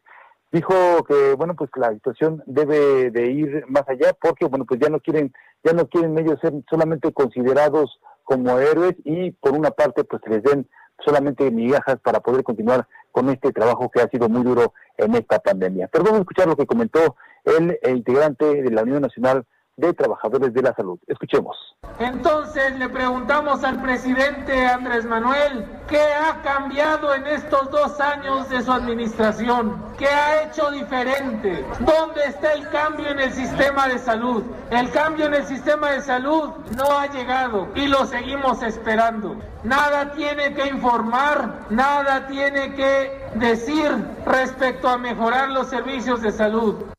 [0.50, 4.88] Dijo que bueno pues la situación debe de ir más allá porque bueno pues ya
[4.88, 10.04] no quieren ya no quieren ellos ser solamente considerados como héroes y por una parte
[10.04, 10.68] pues les den
[11.04, 15.38] solamente migajas para poder continuar con este trabajo que ha sido muy duro en esta
[15.38, 15.88] pandemia.
[15.88, 19.44] Pero vamos a escuchar lo que comentó el, integrante de la Unión Nacional
[19.78, 20.98] de Trabajadores de la Salud.
[21.06, 21.56] Escuchemos.
[22.00, 28.60] Entonces le preguntamos al presidente Andrés Manuel, ¿qué ha cambiado en estos dos años de
[28.62, 29.80] su administración?
[29.96, 31.64] ¿Qué ha hecho diferente?
[31.78, 34.42] ¿Dónde está el cambio en el sistema de salud?
[34.70, 39.36] El cambio en el sistema de salud no ha llegado y lo seguimos esperando.
[39.62, 43.90] Nada tiene que informar, nada tiene que decir
[44.26, 46.97] respecto a mejorar los servicios de salud.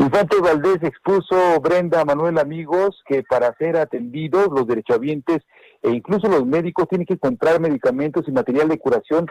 [0.00, 5.42] Infante Valdés expuso, Brenda, Manuel, amigos, que para ser atendidos los derechohabientes
[5.82, 9.26] e incluso los médicos tienen que encontrar medicamentos y material de curación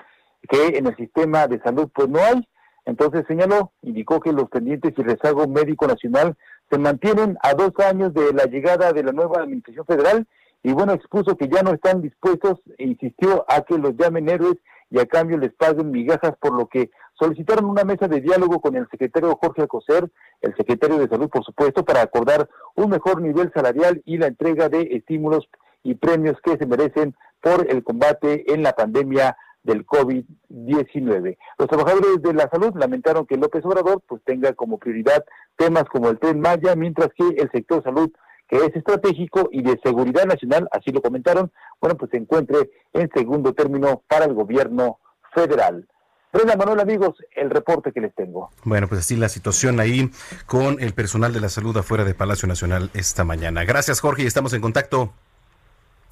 [0.47, 2.47] que en el sistema de salud pues no hay.
[2.86, 6.38] Entonces señaló, indicó que los pendientes y rezago médico nacional
[6.69, 10.27] se mantienen a dos años de la llegada de la nueva administración federal
[10.62, 14.58] y bueno, expuso que ya no están dispuestos e insistió a que los llamen héroes
[14.91, 18.75] y a cambio les paguen migajas, por lo que solicitaron una mesa de diálogo con
[18.75, 20.10] el secretario Jorge Alcocer,
[20.41, 24.69] el secretario de Salud, por supuesto, para acordar un mejor nivel salarial y la entrega
[24.69, 25.49] de estímulos
[25.84, 31.38] y premios que se merecen por el combate en la pandemia del COVID-19.
[31.58, 35.25] Los trabajadores de la salud lamentaron que López Obrador pues tenga como prioridad
[35.58, 38.10] temas como el tren Maya, mientras que el sector salud
[38.47, 43.08] que es estratégico y de seguridad nacional, así lo comentaron, bueno, pues se encuentre en
[43.13, 44.97] segundo término para el gobierno
[45.36, 45.88] federal.
[46.31, 48.51] Brenda Manuel, amigos, el reporte que les tengo.
[48.63, 50.11] Bueno, pues así la situación ahí
[50.45, 53.63] con el personal de la salud afuera de Palacio Nacional esta mañana.
[53.63, 55.11] Gracias, Jorge, y estamos en contacto.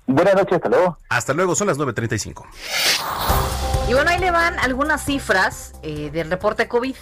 [0.08, 0.98] Buenas noches, hasta luego.
[1.10, 2.46] Hasta luego, son las 9.35.
[3.90, 6.96] Y bueno, ahí le van algunas cifras eh, del reporte COVID.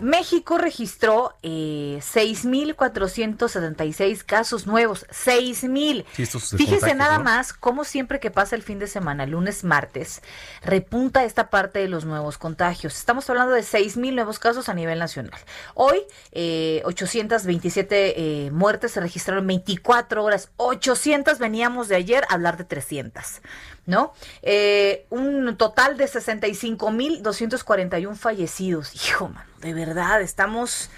[0.00, 5.06] México registró eh, 6.476 casos nuevos.
[5.08, 6.04] 6.000.
[6.14, 6.26] Sí,
[6.56, 7.24] Fíjese nada ¿no?
[7.24, 10.22] más cómo siempre que pasa el fin de semana, lunes, martes,
[10.62, 12.96] repunta esta parte de los nuevos contagios.
[12.96, 15.40] Estamos hablando de 6.000 nuevos casos a nivel nacional.
[15.74, 16.02] Hoy,
[16.32, 20.50] eh, 827 eh, muertes se registraron en 24 horas.
[20.56, 23.40] 800 veníamos de ayer a hablar de 300.
[23.86, 24.12] ¿no?
[24.42, 28.92] Eh, un total de 65.241 fallecidos.
[28.94, 30.90] Hijo, mano, de verdad, estamos,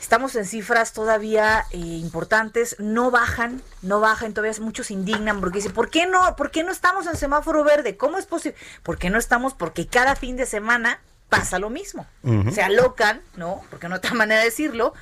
[0.00, 5.58] estamos en cifras todavía eh, importantes, no bajan, no bajan, todavía muchos se indignan porque
[5.58, 6.34] dicen, ¿por qué no?
[6.34, 7.98] ¿Por qué no estamos en semáforo verde?
[7.98, 8.56] ¿Cómo es posible?
[8.82, 9.52] ¿Por qué no estamos?
[9.52, 12.06] Porque cada fin de semana pasa lo mismo.
[12.22, 12.50] Ujú.
[12.52, 13.62] Se alocan, ¿no?
[13.68, 14.94] Porque no hay otra manera de decirlo.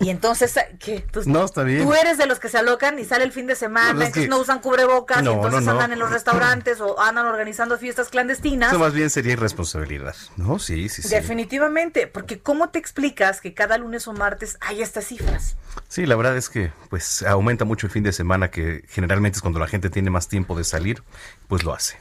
[0.00, 1.06] Y entonces, ¿qué?
[1.12, 1.84] Tú- No, está bien.
[1.84, 4.06] Tú eres de los que se alocan y sale el fin de semana, No, es
[4.08, 5.70] entonces que- no usan cubrebocas, No, y entonces no.
[5.70, 8.70] andan en los restaurantes o andan organizando fiestas clandestinas.
[8.72, 10.14] Eso más bien sería irresponsabilidad.
[10.36, 11.08] No, sí, sí, sí.
[11.08, 15.56] Definitivamente, porque ¿cómo te explicas que cada lunes o martes hay estas cifras?
[15.88, 19.42] Sí, la verdad es que pues aumenta mucho el fin de semana, que generalmente es
[19.42, 21.02] cuando la gente tiene más tiempo de salir,
[21.48, 21.98] pues lo hace.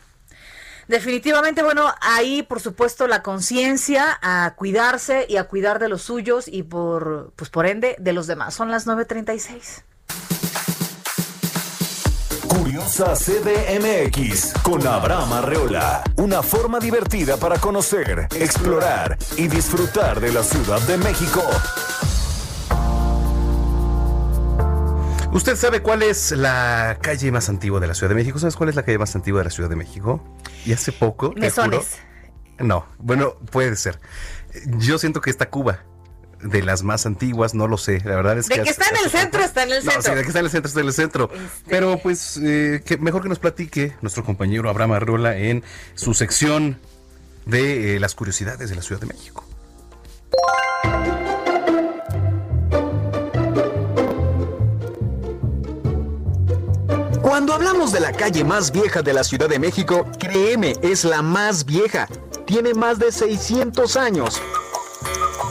[0.87, 6.47] Definitivamente, bueno, ahí por supuesto la conciencia a cuidarse y a cuidar de los suyos
[6.47, 8.53] y por, pues por ende, de los demás.
[8.53, 9.83] Son las 9.36.
[12.47, 16.03] Curiosa CDMX con Abraham Arreola.
[16.17, 21.41] Una forma divertida para conocer, explorar y disfrutar de la Ciudad de México.
[25.33, 28.37] ¿Usted sabe cuál es la calle más antigua de la Ciudad de México?
[28.39, 30.23] ¿Sabes cuál es la calle más antigua de la Ciudad de México?
[30.65, 31.33] Y hace poco...
[31.35, 31.79] Mesones.
[32.59, 33.99] juro- no, bueno, puede ser.
[34.77, 35.79] Yo siento que esta Cuba,
[36.41, 37.99] de las más antiguas, no lo sé.
[38.05, 38.61] La verdad es De que...
[38.63, 39.99] que hace- está en el centro, está en el No, centro.
[39.99, 41.29] Este sí, de que está en el centro, está en el centro.
[41.67, 45.63] Pero pues, eh, que mejor que nos platique nuestro compañero Abraham Arrola en
[45.95, 46.79] su sección
[47.47, 49.45] de eh, las curiosidades de la Ciudad de México.
[57.33, 61.23] Cuando hablamos de la calle más vieja de la Ciudad de México, créeme, es la
[61.23, 62.07] más vieja.
[62.45, 64.39] Tiene más de 600 años.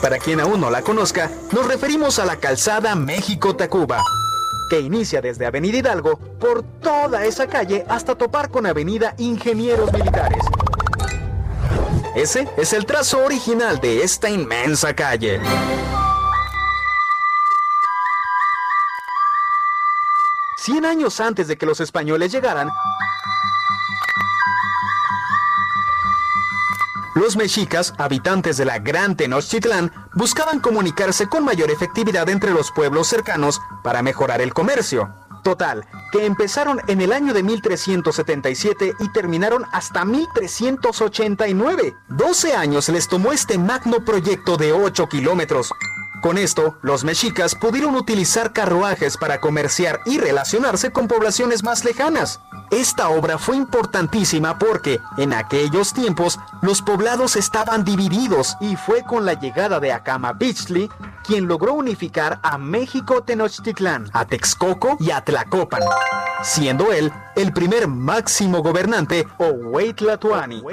[0.01, 4.01] Para quien aún no la conozca, nos referimos a la calzada México-Tacuba,
[4.69, 10.41] que inicia desde Avenida Hidalgo por toda esa calle hasta topar con Avenida Ingenieros Militares.
[12.15, 15.41] Ese es el trazo original de esta inmensa calle.
[20.63, 22.71] Cien años antes de que los españoles llegaran,
[27.15, 33.07] los mexicas, habitantes de la Gran Tenochtitlán, buscaban comunicarse con mayor efectividad entre los pueblos
[33.07, 35.13] cercanos para mejorar el comercio.
[35.43, 41.93] Total, que empezaron en el año de 1377 y terminaron hasta 1389.
[42.07, 45.73] 12 años les tomó este magno proyecto de 8 kilómetros.
[46.23, 52.39] Con esto, los mexicas pudieron utilizar carruajes para comerciar y relacionarse con poblaciones más lejanas.
[52.71, 59.25] Esta obra fue importantísima porque en aquellos tiempos los poblados estaban divididos y fue con
[59.25, 60.89] la llegada de Acama Beachley
[61.25, 65.81] quien logró unificar a México Tenochtitlán, a Texcoco y a Tlacopan,
[66.41, 70.63] siendo él el primer máximo gobernante o Huaytlatuani.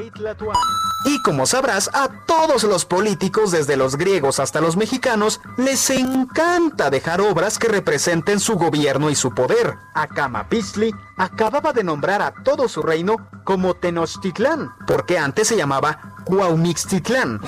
[1.05, 6.91] Y como sabrás, a todos los políticos, desde los griegos hasta los mexicanos, les encanta
[6.91, 9.77] dejar obras que representen su gobierno y su poder.
[9.95, 16.17] Acama Beachley acababa de nombrar a todo su reino como Tenochtitlán, porque antes se llamaba
[16.25, 17.41] Cuaumixtitlán.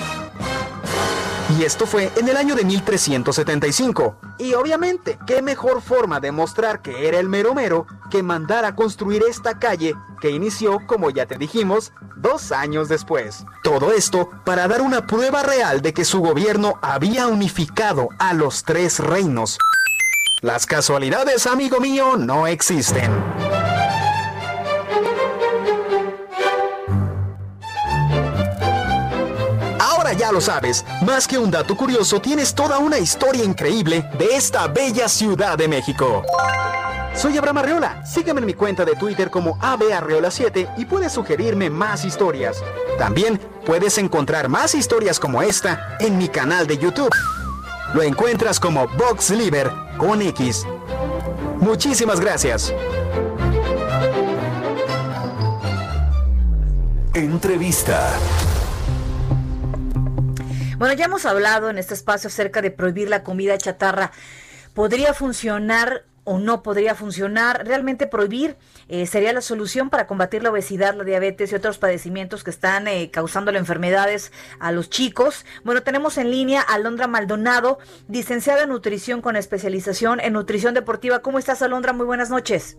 [1.57, 4.15] Y esto fue en el año de 1375.
[4.39, 8.75] Y obviamente, qué mejor forma de mostrar que era el mero mero que mandar a
[8.75, 13.45] construir esta calle que inició, como ya te dijimos, dos años después.
[13.63, 18.63] Todo esto para dar una prueba real de que su gobierno había unificado a los
[18.63, 19.59] tres reinos.
[20.41, 23.11] Las casualidades, amigo mío, no existen.
[30.33, 35.07] Lo sabes, más que un dato curioso, tienes toda una historia increíble de esta bella
[35.07, 36.23] ciudad de México.
[37.15, 42.03] Soy Abraham Arreola, sígueme en mi cuenta de Twitter como abarreola7 y puedes sugerirme más
[42.03, 42.63] historias.
[42.97, 47.13] También puedes encontrar más historias como esta en mi canal de YouTube.
[47.93, 50.65] Lo encuentras como Box Liver con X.
[51.59, 52.73] Muchísimas gracias.
[57.13, 58.17] Entrevista.
[60.77, 64.11] Bueno, ya hemos hablado en este espacio acerca de prohibir la comida chatarra.
[64.73, 67.67] ¿Podría funcionar o no podría funcionar?
[67.67, 68.57] ¿Realmente prohibir
[68.87, 72.87] eh, sería la solución para combatir la obesidad, la diabetes y otros padecimientos que están
[72.87, 75.45] eh, causando enfermedades a los chicos?
[75.63, 77.77] Bueno, tenemos en línea a Alondra Maldonado,
[78.09, 81.19] licenciada en nutrición con especialización en nutrición deportiva.
[81.21, 81.93] ¿Cómo estás, Alondra?
[81.93, 82.77] Muy buenas noches.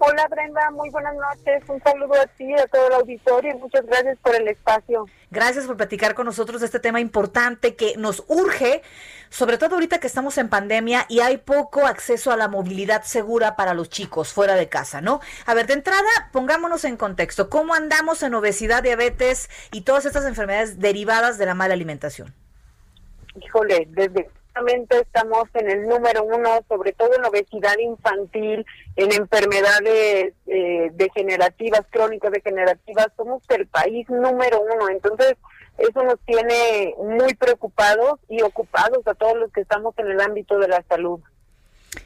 [0.00, 1.68] Hola Brenda, muy buenas noches.
[1.68, 5.06] Un saludo a ti y a todo el auditorio y muchas gracias por el espacio.
[5.32, 8.82] Gracias por platicar con nosotros de este tema importante que nos urge,
[9.28, 13.56] sobre todo ahorita que estamos en pandemia y hay poco acceso a la movilidad segura
[13.56, 15.20] para los chicos fuera de casa, ¿no?
[15.46, 17.50] A ver, de entrada, pongámonos en contexto.
[17.50, 22.32] ¿Cómo andamos en obesidad, diabetes y todas estas enfermedades derivadas de la mala alimentación?
[23.34, 24.30] Híjole, desde
[25.00, 28.64] estamos en el número uno, sobre todo en obesidad infantil,
[28.96, 34.88] en enfermedades eh, degenerativas, crónicas degenerativas, somos el país número uno.
[34.88, 35.36] Entonces,
[35.78, 40.58] eso nos tiene muy preocupados y ocupados a todos los que estamos en el ámbito
[40.58, 41.20] de la salud.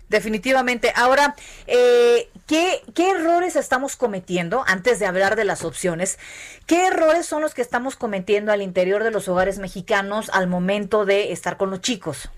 [0.09, 0.93] Definitivamente.
[0.95, 1.35] Ahora,
[1.67, 6.19] eh, ¿qué, ¿qué errores estamos cometiendo, antes de hablar de las opciones,
[6.67, 11.07] qué errores son los que estamos cometiendo al interior de los hogares mexicanos al momento
[11.07, 12.31] de estar con los chicos?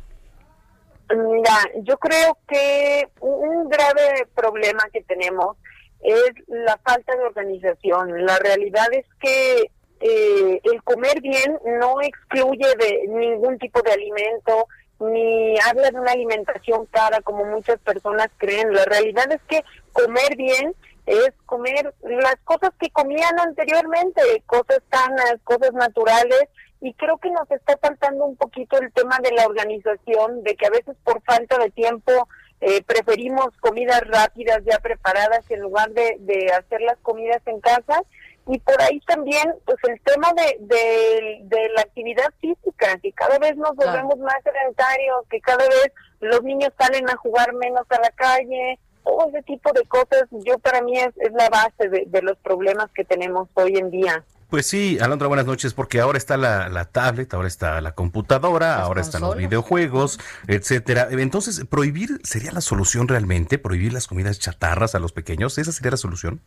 [1.17, 5.57] Mira, yo creo que un grave problema que tenemos
[6.01, 8.25] es la falta de organización.
[8.27, 14.67] La realidad es que eh, el comer bien no excluye de ningún tipo de alimento,
[15.01, 18.73] ni habla de una alimentación cara como muchas personas creen.
[18.73, 20.75] La realidad es que comer bien
[21.07, 26.45] es comer las cosas que comían anteriormente, cosas sanas, cosas naturales,
[26.81, 30.67] y creo que nos está faltando un poquito el tema de la organización, de que
[30.67, 32.29] a veces por falta de tiempo
[32.61, 38.03] eh, preferimos comidas rápidas ya preparadas en lugar de, de hacer las comidas en casa.
[38.47, 43.57] Y por ahí también pues el tema de, de, la actividad física que cada vez
[43.57, 48.11] nos volvemos más sedentarios que cada vez los niños salen a jugar menos a la
[48.11, 52.23] calle todo ese tipo de cosas yo para mí es, es la base de, de
[52.23, 54.23] los problemas que tenemos hoy en día
[54.55, 58.77] pues sí, Alondra, buenas noches, porque ahora está la, la tablet, ahora está la computadora,
[58.77, 61.09] ahora están los videojuegos, etcétera.
[61.11, 63.59] Entonces, ¿prohibir sería la solución realmente?
[63.59, 65.59] ¿Prohibir las comidas chatarras a los pequeños?
[65.59, 66.41] ¿Esa sería la solución?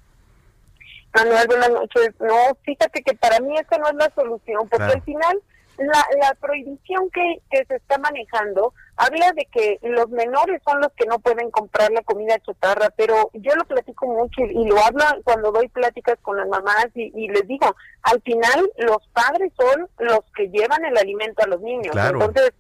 [1.13, 2.11] Manuel, buenas noches.
[2.21, 5.41] No, fíjate que para mí esa no es la solución, porque al final
[5.77, 10.91] la, la prohibición que, que se está manejando habla de que los menores son los
[10.93, 15.03] que no pueden comprar la comida chatarra, pero yo lo platico mucho y lo hablo
[15.23, 20.21] cuando doy pláticas con las mamás y, les digo, al final los padres son los
[20.35, 21.95] que llevan el alimento a los niños.
[21.95, 22.53] Entonces,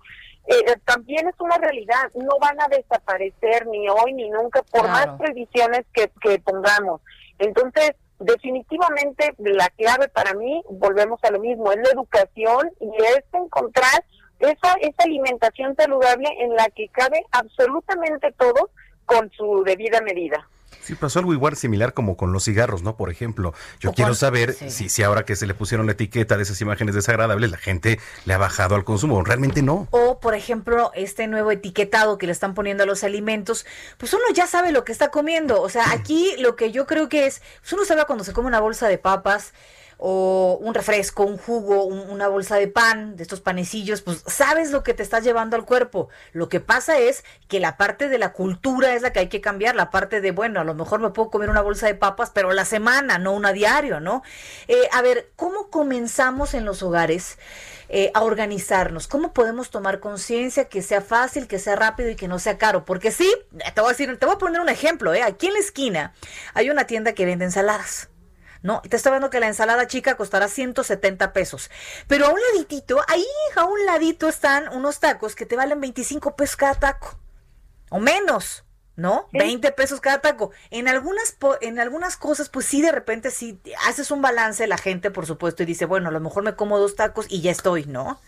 [0.45, 5.07] eh, también es una realidad, no van a desaparecer ni hoy ni nunca por más
[5.17, 7.01] previsiones que, que pongamos.
[7.39, 13.23] Entonces, definitivamente la clave para mí, volvemos a lo mismo, es la educación y es
[13.33, 14.03] encontrar
[14.39, 18.69] esa, esa alimentación saludable en la que cabe absolutamente todo
[19.05, 20.47] con su debida medida.
[20.87, 22.97] Sí, pasó algo igual similar como con los cigarros, ¿no?
[22.97, 26.43] Por ejemplo, yo quiero saber si, si ahora que se le pusieron la etiqueta de
[26.43, 29.23] esas imágenes desagradables, la gente le ha bajado al consumo.
[29.23, 29.87] Realmente no.
[29.91, 33.65] O o por ejemplo este nuevo etiquetado que le están poniendo a los alimentos,
[33.97, 35.61] pues uno ya sabe lo que está comiendo.
[35.61, 38.47] O sea, aquí lo que yo creo que es, pues uno sabe cuando se come
[38.47, 39.53] una bolsa de papas
[39.97, 44.83] o un refresco, un jugo, una bolsa de pan, de estos panecillos, pues sabes lo
[44.83, 46.09] que te estás llevando al cuerpo.
[46.33, 49.41] Lo que pasa es que la parte de la cultura es la que hay que
[49.41, 52.31] cambiar, la parte de, bueno, a lo mejor me puedo comer una bolsa de papas,
[52.33, 54.21] pero la semana, no una diario, ¿no?
[54.67, 57.37] Eh, a ver, ¿cómo comenzamos en los hogares?
[57.89, 59.07] Eh, a organizarnos?
[59.07, 62.83] ¿Cómo podemos tomar conciencia que sea fácil, que sea rápido y que no sea caro?
[62.83, 63.33] Porque sí,
[63.73, 65.23] te voy a decir, te voy a poner un ejemplo, ¿eh?
[65.23, 66.13] Aquí en la esquina
[66.53, 68.09] hay una tienda que vende ensaladas.
[68.61, 68.81] ¿No?
[68.81, 71.69] Te estoy hablando que la ensalada chica costará 170 pesos.
[72.07, 76.35] Pero a un ladito, ahí a un ladito están unos tacos que te valen 25
[76.35, 77.19] pesos cada taco.
[77.89, 78.63] O menos.
[78.97, 79.27] ¿no?
[79.31, 80.51] 20 pesos cada taco.
[80.71, 85.11] En algunas, en algunas cosas, pues sí, de repente sí, haces un balance la gente,
[85.11, 87.85] por supuesto, y dice, bueno, a lo mejor me como dos tacos y ya estoy,
[87.85, 88.19] ¿no?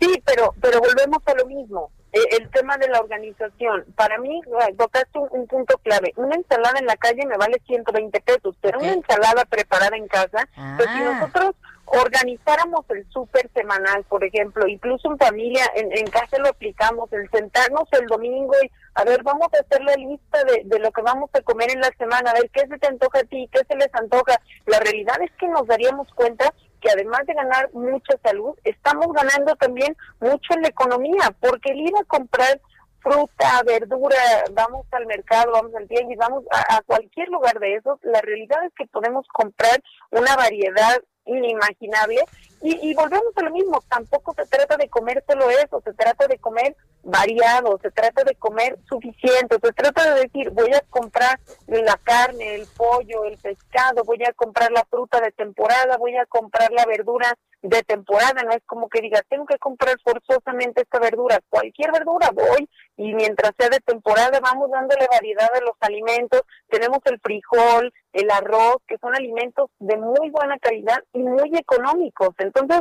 [0.00, 1.92] Sí, pero, pero volvemos a lo mismo.
[2.16, 3.84] Eh, el tema de la organización.
[3.94, 4.40] Para mí,
[4.78, 6.14] tocaste un, un, punto clave.
[6.16, 10.48] Una ensalada en la calle me vale 120 pesos, pero una ensalada preparada en casa,
[10.76, 11.12] pues si ah.
[11.12, 11.54] nosotros
[11.84, 17.30] organizáramos el súper semanal, por ejemplo, incluso en familia, en, en, casa lo aplicamos, el
[17.30, 21.02] sentarnos el domingo y, a ver, vamos a hacer la lista de, de lo que
[21.02, 23.60] vamos a comer en la semana, a ver qué se te antoja a ti, qué
[23.68, 24.40] se les antoja.
[24.64, 26.52] La realidad es que nos daríamos cuenta
[26.86, 31.80] que además de ganar mucha salud, estamos ganando también mucho en la economía, porque el
[31.80, 32.60] ir a comprar
[33.00, 34.16] fruta, verdura,
[34.52, 38.64] vamos al mercado, vamos al y vamos a, a, cualquier lugar de esos, la realidad
[38.64, 42.20] es que podemos comprar una variedad inimaginable.
[42.62, 46.26] Y, y volvemos a lo mismo, tampoco se trata de comer solo eso, se trata
[46.26, 51.38] de comer variado, se trata de comer suficiente, se trata de decir, voy a comprar
[51.66, 56.26] la carne, el pollo, el pescado, voy a comprar la fruta de temporada, voy a
[56.26, 60.98] comprar la verdura de temporada, no es como que diga, tengo que comprar forzosamente esta
[60.98, 66.42] verdura, cualquier verdura voy y mientras sea de temporada vamos dándole variedad a los alimentos,
[66.68, 72.30] tenemos el frijol, el arroz, que son alimentos de muy buena calidad y muy económicos.
[72.38, 72.80] Entonces,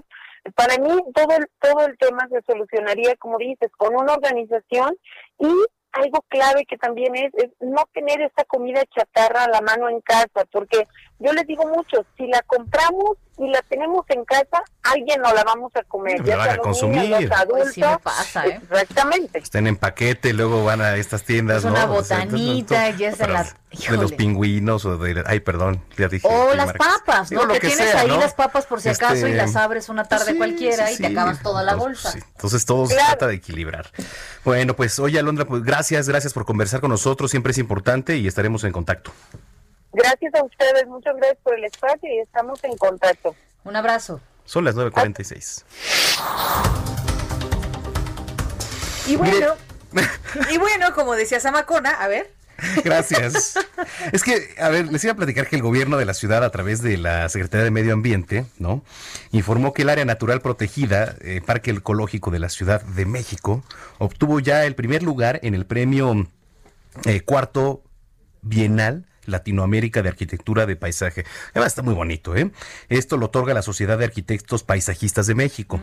[0.56, 4.96] para mí todo el, todo el tema se solucionaría, como dices, con una organización
[5.40, 5.50] y
[5.96, 10.02] algo clave que también es, es no tener esta comida chatarra a la mano en
[10.02, 10.88] casa, porque
[11.20, 15.44] yo les digo mucho, si la compramos y la tenemos en casa, alguien no la
[15.44, 16.24] vamos a comer.
[16.24, 17.10] ya van a consumir.
[17.10, 17.74] los adultos.
[17.74, 18.62] Pues me pasa, ¿eh?
[18.72, 19.40] Exactamente.
[19.40, 21.72] Estén en paquete, luego van a estas tiendas, Es ¿no?
[21.72, 23.44] una O sea, botanita, entonces, y es de pero la-
[23.92, 25.22] De los pingüinos o de...
[25.26, 26.26] Ay, perdón, ya dije.
[26.30, 26.88] O las marcas.
[27.00, 27.40] papas, ¿no?
[27.42, 28.18] Digo, lo que, que tienes sea, ahí ¿no?
[28.18, 30.98] las papas por si acaso y Este, las abres una tarde sí, cualquiera sí, y
[30.98, 31.12] te sí.
[31.14, 32.12] acabas toda la Entonces, bolsa.
[32.12, 32.20] sí.
[32.36, 33.92] Entonces todo se trata de equilibrar.
[34.46, 38.28] Bueno, pues oye Alondra, pues gracias, gracias por conversar con nosotros, siempre es importante y
[38.28, 39.12] estaremos en contacto.
[39.96, 43.34] Gracias a ustedes, muchas gracias por el espacio y estamos en contacto.
[43.64, 44.20] Un abrazo.
[44.44, 45.64] Son las 9.46.
[49.08, 49.54] Y bueno,
[50.52, 52.34] y bueno, como decía Samacona, a ver.
[52.84, 53.58] Gracias.
[54.12, 56.50] Es que, a ver, les iba a platicar que el gobierno de la ciudad, a
[56.50, 58.84] través de la Secretaría de Medio Ambiente, ¿no?
[59.32, 63.64] Informó que el área natural protegida, eh, Parque Ecológico de la Ciudad de México,
[63.98, 66.28] obtuvo ya el primer lugar en el premio
[67.06, 67.84] eh, cuarto
[68.42, 71.26] bienal Latinoamérica de Arquitectura de Paisaje.
[71.52, 72.52] Además está muy bonito, ¿eh?
[72.90, 75.82] Esto lo otorga la Sociedad de Arquitectos Paisajistas de México.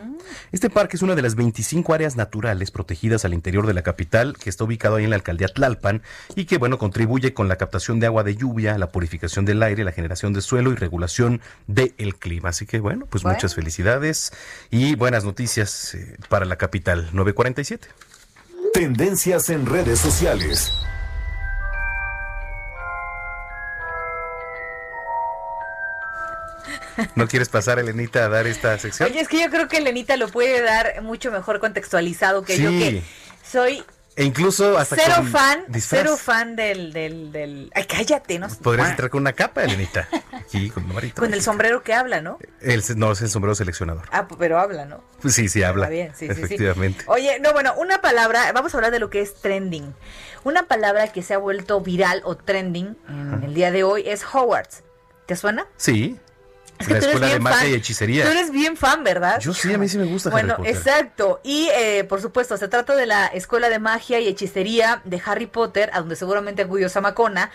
[0.51, 4.37] Este parque es una de las 25 áreas naturales protegidas al interior de la capital,
[4.37, 6.01] que está ubicado ahí en la alcaldía Tlalpan
[6.35, 9.83] y que, bueno, contribuye con la captación de agua de lluvia, la purificación del aire,
[9.83, 12.49] la generación de suelo y regulación del clima.
[12.49, 13.35] Así que, bueno, pues Bueno.
[13.35, 14.31] muchas felicidades
[14.71, 17.09] y buenas noticias eh, para la capital.
[17.13, 17.87] 947.
[18.73, 20.71] Tendencias en redes sociales.
[27.15, 29.09] ¿No quieres pasar, Elenita, a dar esta sección?
[29.11, 32.69] Oye, es que yo creo que Lenita lo puede dar mucho mejor contextualizado que yo,
[32.69, 33.03] que
[33.43, 33.83] soy
[34.15, 36.01] E incluso hasta cero fan, disfraz.
[36.01, 37.71] cero fan del, del, del...
[37.73, 38.47] Ay, cállate, ¿no?
[38.61, 40.07] Podrías entrar con una capa, Elenita.
[40.31, 40.85] Aquí, con.
[41.15, 42.37] Con el sombrero que habla, ¿no?
[42.61, 44.03] El, no, es el sombrero seleccionador.
[44.11, 45.03] Ah, pero habla, ¿no?
[45.21, 45.85] Pues sí, sí, habla.
[45.85, 46.41] Está bien, sí, sí, sí.
[46.41, 47.05] efectivamente.
[47.07, 49.95] Oye, no, bueno, una palabra, vamos a hablar de lo que es trending.
[50.43, 54.23] Una palabra que se ha vuelto viral o trending en el día de hoy es
[54.31, 54.83] Hogwarts.
[55.25, 55.65] ¿Te suena?
[55.77, 56.19] Sí.
[56.83, 57.69] Es que la tú eres escuela de bien magia fan.
[57.69, 58.25] y hechicería.
[58.25, 59.39] Tú eres bien fan, ¿verdad?
[59.39, 60.77] Yo sí, a mí sí me gusta Bueno, Harry Potter.
[60.77, 61.41] exacto.
[61.43, 65.47] Y eh, por supuesto, se trata de la escuela de magia y hechicería de Harry
[65.47, 67.49] Potter, a donde seguramente acudió Samacona.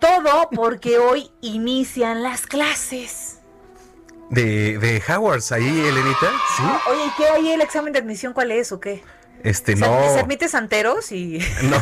[0.00, 3.34] Todo porque hoy inician las clases.
[4.30, 6.30] De, de Howards, ahí, Elenita.
[6.56, 6.62] Sí.
[6.90, 8.32] Oye, ¿y qué hay el examen de admisión?
[8.34, 9.02] ¿Cuál es o qué?
[9.44, 10.12] Este, ¿Se, no.
[10.12, 11.38] se admite santeros y...?
[11.62, 11.76] No.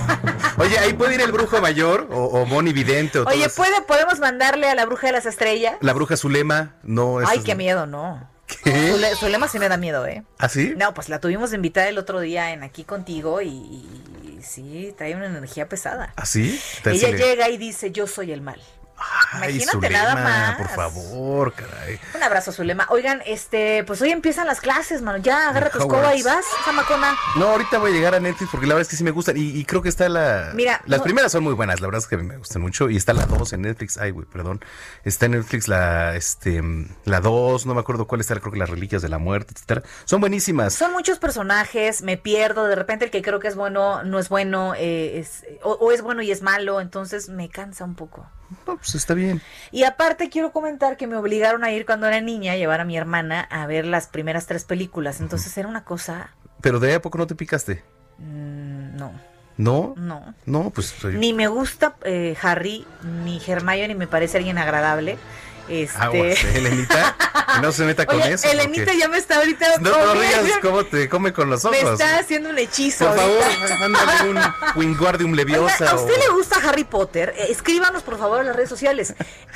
[0.58, 3.82] Oye, ahí puede ir el brujo mayor o, o Moni Vidente o Oye, todas- ¿puede,
[3.82, 5.76] podemos mandarle a la bruja de las estrellas?
[5.80, 7.18] La bruja Zulema, no.
[7.26, 7.58] Ay, qué no.
[7.58, 8.28] miedo, no.
[8.64, 10.22] Zule- Zulema sí me da miedo, ¿eh?
[10.38, 10.74] ¿Ah, sí?
[10.76, 14.94] No, pues la tuvimos de invitada el otro día en aquí contigo y, y sí,
[14.96, 16.12] trae una energía pesada.
[16.16, 16.60] ¿Ah, sí?
[16.84, 18.60] Ella llega y dice, yo soy el mal.
[18.98, 20.56] Ay, Imagínate nada más.
[20.56, 22.00] por favor, caray.
[22.14, 22.86] Un abrazo, Zulema.
[22.90, 25.18] Oigan, este, pues hoy empiezan las clases, mano.
[25.18, 27.14] Ya, agarra tu escoba y vas, Zamacona.
[27.36, 29.36] No, ahorita voy a llegar a Netflix porque la verdad es que sí me gustan
[29.36, 30.52] y, y creo que está la...
[30.54, 32.96] Mira, las no- primeras son muy buenas, la verdad es que me gustan mucho y
[32.96, 33.98] está la 2 en Netflix.
[33.98, 34.64] Ay, güey, perdón.
[35.04, 36.62] Está en Netflix la, este,
[37.04, 39.82] la 2, no me acuerdo cuál está, creo que las Reliquias de la Muerte, etcétera.
[40.06, 40.72] Son buenísimas.
[40.74, 44.28] Son muchos personajes, me pierdo, de repente el que creo que es bueno no es
[44.30, 48.26] bueno, eh, es, o, o es bueno y es malo, entonces me cansa un poco.
[48.66, 49.40] No, pues está bien.
[49.72, 52.84] Y aparte quiero comentar que me obligaron a ir cuando era niña, a llevar a
[52.84, 56.30] mi hermana a ver las primeras tres películas, entonces era una cosa,
[56.60, 57.82] Pero de ahí a poco no te picaste.
[58.18, 59.12] mm, no,
[59.58, 59.94] ¿No?
[59.96, 60.34] no.
[60.44, 61.16] No, pues soy...
[61.16, 62.86] Ni me gusta eh, Harry,
[63.24, 65.16] ni Hermione, ni me parece alguien agradable.
[65.68, 65.98] Este...
[65.98, 67.16] Aguas, ¿eh, Elenita?
[67.62, 68.48] No se meta con Oye, eso.
[68.48, 69.66] Elenita porque- ya me está ahorita...
[69.80, 71.76] No, no digas cómo te come con los ojos.
[71.82, 73.06] Me está haciendo un hechizo.
[73.06, 73.44] Por favor,
[73.80, 74.38] mándale un
[74.76, 75.74] Wingardium Leviosa.
[75.84, 77.34] Oiga, ¿A usted o- le gusta Harry Potter?
[77.36, 79.14] Eh, escríbanos por favor en las redes sociales.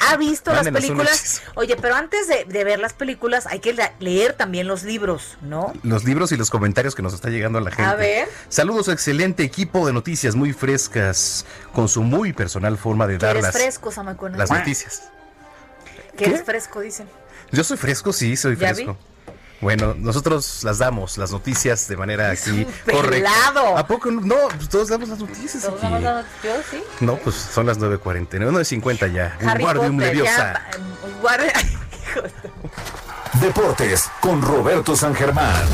[0.08, 1.42] ¿Ha visto las películas?
[1.54, 5.72] Oye, pero antes de, de ver las películas hay que leer también los libros, ¿no?
[5.82, 7.84] Los libros y los comentarios que nos está llegando a la gente.
[7.90, 8.28] A ver.
[8.48, 13.30] Saludos, excelente equipo de noticias muy frescas, con su muy personal forma de Que dar
[13.36, 14.38] eres las, fresco, Samacona.
[14.38, 15.02] las noticias.
[16.16, 17.08] Que eres fresco, dicen.
[17.52, 18.96] Yo soy fresco, sí, soy ¿Ya fresco.
[19.60, 23.30] Bueno, nosotros las damos, las noticias de manera aquí correcta.
[23.76, 24.20] ¿A poco no?
[24.22, 25.92] No, pues todos damos las noticias Todos aquí.
[25.92, 26.82] vamos a- Yo sí.
[27.00, 29.36] No, pues son las 9.49, 9.50 ya.
[29.42, 30.14] Un Harry Wingardium Potter.
[30.16, 30.62] Leviosa.
[31.22, 31.36] ya,
[33.40, 35.64] de- Deportes con Roberto San Germán.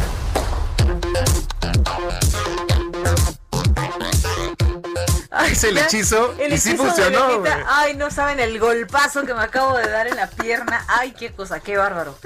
[5.66, 7.53] El hechizo el y sí hechizo funcionó, güey.
[7.66, 10.84] Ay, no saben el golpazo que me acabo de dar en la pierna.
[10.88, 12.16] Ay, qué cosa, qué bárbaro.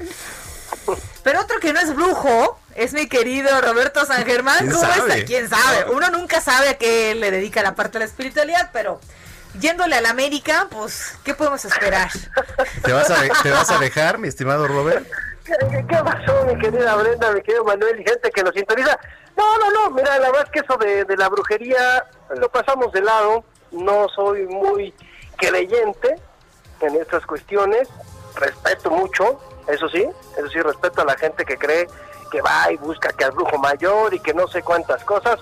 [1.23, 4.59] Pero otro que no es brujo es mi querido Roberto San Germán.
[4.59, 5.15] ¿Quién ¿Cómo sabe?
[5.15, 5.27] está?
[5.27, 5.91] ¿Quién sabe?
[5.93, 9.01] Uno nunca sabe a qué le dedica la parte de la espiritualidad, pero
[9.59, 12.11] yéndole a la América, pues, ¿qué podemos esperar?
[12.83, 15.07] ¿Te vas, a ¿Te vas a dejar, mi estimado Robert?
[15.59, 18.97] ¿Qué, pasó, mi querida Brenda, mi querido Manuel y gente que nos sintoniza?
[19.37, 22.93] No, no, no, mira, la verdad es que eso de, de la brujería lo pasamos
[22.93, 23.45] de lado.
[23.73, 24.95] No soy muy
[25.37, 26.17] creyente
[26.81, 27.89] en estas cuestiones.
[28.37, 31.89] Respeto mucho, eso sí, eso sí, respeto a la gente que cree
[32.31, 35.41] que va y busca que al brujo mayor y que no sé cuántas cosas.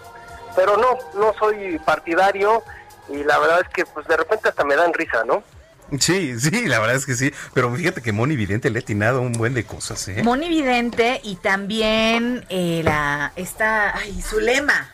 [0.56, 2.62] Pero no, no soy partidario
[3.08, 5.42] y la verdad es que pues de repente hasta me dan risa, ¿no?
[5.98, 7.32] Sí, sí, la verdad es que sí.
[7.54, 10.22] Pero fíjate que Moni Vidente le ha atinado un buen de cosas, ¿eh?
[10.22, 14.90] Moni Vidente y también eh, la, esta, ay, Zulema.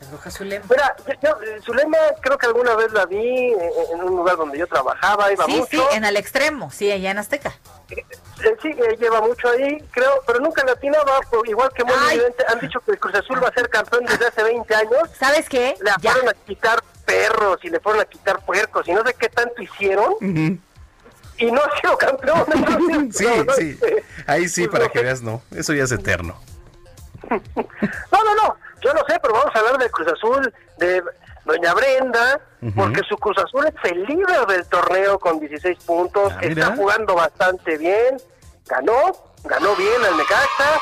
[0.00, 0.64] La bruja Zulema.
[0.70, 1.30] Mira, yo,
[1.64, 3.56] Zulema creo que alguna vez la vi eh,
[3.92, 5.92] en un lugar donde yo trabajaba, iba Sí, sí, mucho.
[5.92, 7.54] en el extremo, sí, allá en Azteca.
[8.62, 12.18] Sí, eh, lleva mucho ahí, creo, pero nunca la atinaba, por- igual que Moni Ay.
[12.18, 12.44] Vidente.
[12.48, 15.10] Han dicho que el Cruz Azul va a ser campeón desde hace 20 años.
[15.18, 15.74] ¿Sabes qué?
[15.80, 16.12] Le Ya.
[16.12, 19.62] fueron a quitar perros y le fueron a quitar puercos y no sé qué tanto
[19.62, 20.14] hicieron
[21.36, 22.44] y no ha sido campeón.
[22.52, 23.78] entonces, Sí, no, no, sí.
[24.26, 25.42] Ahí sí, para que veas, no.
[25.54, 26.38] Eso ya es eterno.
[27.30, 31.02] No, no, no, yo no sé, pero vamos a hablar del Cruz Azul, de
[31.44, 32.40] Doña Brenda,
[32.74, 37.14] porque su Cruz Azul es el líder del torneo con 16 puntos, Ah, está jugando
[37.14, 38.16] bastante bien,
[38.66, 39.12] ganó,
[39.44, 40.80] ganó bien al Necaxa.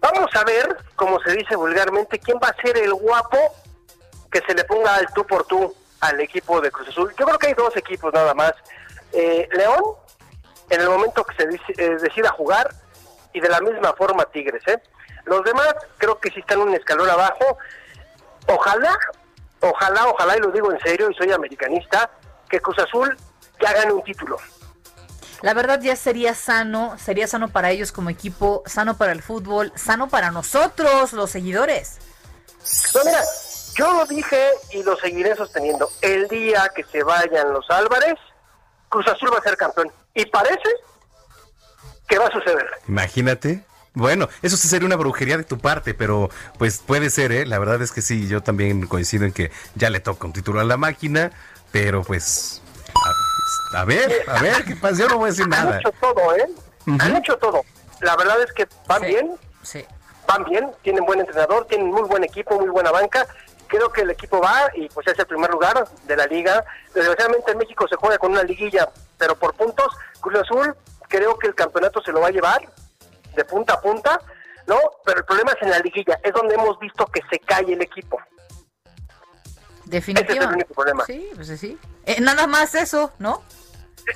[0.00, 3.38] Vamos a ver, como se dice vulgarmente, quién va a ser el guapo
[4.30, 7.14] que se le ponga al tú por tú al equipo de Cruz Azul.
[7.18, 8.52] Yo creo que hay dos equipos nada más.
[9.12, 9.80] Eh, León,
[10.70, 12.68] en el momento que se dice- eh, decida jugar,
[13.34, 14.62] y de la misma forma Tigres.
[14.66, 14.82] ¿eh?
[15.24, 17.58] Los demás creo que sí están un escalón abajo.
[18.48, 18.98] Ojalá,
[19.62, 22.10] ojalá, ojalá, y lo digo en serio, y soy americanista,
[22.48, 23.16] que Cruz Azul
[23.60, 24.36] ya gane un título.
[25.40, 29.72] La verdad ya sería sano, sería sano para ellos como equipo, sano para el fútbol,
[29.74, 31.98] sano para nosotros, los seguidores.
[32.94, 33.20] No, mira,
[33.74, 35.90] yo lo dije y lo seguiré sosteniendo.
[36.00, 38.14] El día que se vayan los Álvarez,
[38.88, 39.90] Cruz Azul va a ser campeón.
[40.14, 40.68] Y parece
[42.06, 42.68] que va a suceder.
[42.86, 43.64] Imagínate.
[43.94, 47.44] Bueno, eso sí sería una brujería de tu parte, pero pues puede ser, ¿eh?
[47.46, 50.60] La verdad es que sí, yo también coincido en que ya le toca un título
[50.60, 51.30] a la máquina,
[51.72, 52.62] pero pues...
[53.74, 54.96] A, a ver, a ver, ¿qué pasa?
[55.02, 55.78] Yo no voy a decir Han nada.
[55.78, 56.46] hecho todo, ¿eh?
[56.86, 56.98] Ujú.
[57.00, 57.62] Han hecho todo.
[58.00, 59.32] La verdad es que van bien,
[59.62, 59.84] Sí.
[60.26, 63.26] van bien, tienen buen entrenador, tienen muy buen equipo, muy buena banca.
[63.68, 66.64] Creo que el equipo va y pues es el primer lugar de la liga.
[66.94, 68.88] Desgraciadamente en México se juega con una liguilla,
[69.18, 69.94] pero por puntos.
[70.20, 70.74] Cruz Azul
[71.08, 72.60] creo que el campeonato se lo va a llevar
[73.34, 74.20] de punta a punta,
[74.66, 74.78] ¿no?
[75.04, 77.82] Pero el problema es en la liguilla, es donde hemos visto que se cae el
[77.82, 78.20] equipo.
[79.84, 80.32] Definitivamente.
[80.32, 81.04] Ese es el único problema.
[81.04, 81.78] Sí, pues sí.
[82.06, 83.42] Eh, nada más eso, ¿no?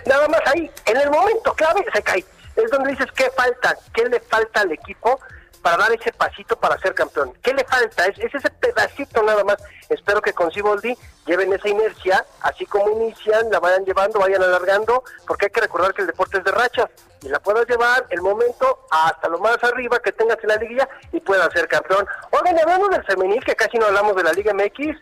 [0.06, 2.24] Nada más ahí, en el momento clave se cae.
[2.56, 5.20] es donde dices qué falta, qué le falta al equipo
[5.66, 7.32] para dar ese pasito para ser campeón.
[7.42, 8.06] ¿Qué le falta?
[8.06, 9.56] Es, es ese pedacito nada más.
[9.88, 10.96] Espero que con Siboldi
[11.26, 15.92] lleven esa inercia, así como inician, la vayan llevando, vayan alargando, porque hay que recordar
[15.92, 16.88] que el deporte es de racha
[17.20, 20.88] y la puedas llevar el momento hasta lo más arriba que tengas en la liguilla
[21.10, 22.06] y puedas ser campeón.
[22.30, 24.96] Oigan, hablando del femenil, que casi no hablamos de la Liga MX,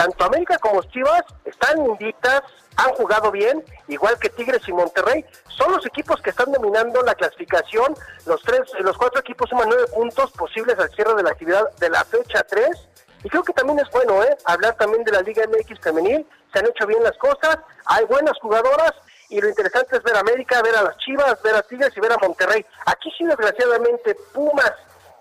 [0.00, 2.40] tanto América como Chivas están invictas,
[2.76, 5.26] han jugado bien, igual que Tigres y Monterrey.
[5.58, 7.94] Son los equipos que están dominando la clasificación.
[8.24, 11.90] Los tres, los cuatro equipos suman nueve puntos posibles al cierre de la actividad de
[11.90, 12.70] la fecha 3.
[13.24, 14.38] Y creo que también es bueno, ¿eh?
[14.46, 16.26] Hablar también de la Liga MX femenil.
[16.50, 18.94] Se han hecho bien las cosas, hay buenas jugadoras
[19.28, 22.00] y lo interesante es ver a América, ver a las Chivas, ver a Tigres y
[22.00, 22.64] ver a Monterrey.
[22.86, 24.72] Aquí sí, desgraciadamente, Pumas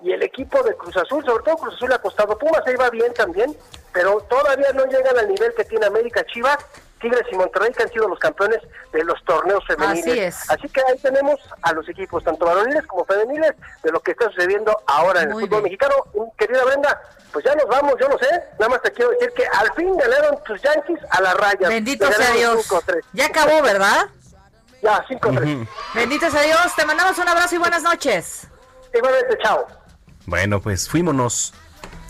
[0.01, 2.37] y el equipo de Cruz Azul, sobre todo Cruz Azul ha costado.
[2.37, 3.55] Pumas ahí va bien también,
[3.91, 6.57] pero todavía no llegan al nivel que tiene América Chivas,
[7.01, 8.59] Tigres y Monterrey, que han sido los campeones
[8.91, 10.07] de los torneos femeniles.
[10.09, 10.49] Así es.
[10.49, 14.25] Así que ahí tenemos a los equipos, tanto varoniles como femeniles, de lo que está
[14.25, 15.95] sucediendo ahora en el fútbol mexicano.
[16.37, 18.29] Querida Brenda, pues ya nos vamos, yo no sé,
[18.59, 21.69] nada más te quiero decir que al fin ganaron tus Yankees a la raya.
[21.69, 22.67] Bendito sea Dios.
[23.13, 24.07] Ya acabó, ¿verdad?
[24.81, 25.67] Ya, 5-3.
[25.93, 28.47] Bendito sea Dios, te mandamos un abrazo y buenas noches.
[28.93, 29.65] Igualmente, chao.
[30.26, 31.53] Bueno, pues fuímonos.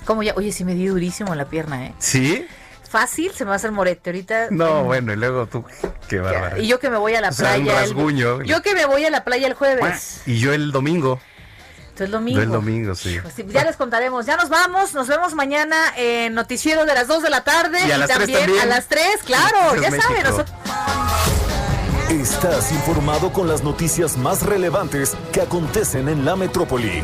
[0.06, 1.94] Como ya, oye, sí me di durísimo en la pierna, ¿eh?
[2.00, 2.46] ¿Sí?
[2.90, 4.48] Fácil, se me va a hacer morete ahorita.
[4.50, 5.64] No, bueno, y luego tú,
[6.08, 6.58] qué bárbaro.
[6.60, 7.84] Y yo que me voy a la O sea, un playa.
[7.84, 8.42] el- rasguño.
[8.42, 10.22] yo que me voy a la playa el jueves.
[10.26, 11.20] Y yo el domingo.
[11.82, 12.38] Entonces el domingo.
[12.40, 13.20] Yo el domingo, sí.
[13.22, 14.26] Pues sí, ya les contaremos.
[14.26, 14.94] Ya nos vamos.
[14.96, 17.78] Nos vemos mañana en Noticiero de las 2 de la tarde.
[17.88, 18.62] Y a las tres también, también.
[18.64, 19.76] a las 3, claro.
[19.76, 20.30] Ya saben, México.
[20.32, 20.56] nosotros.
[22.10, 27.04] Estás informado con las noticias más relevantes que acontecen en la metrópoli.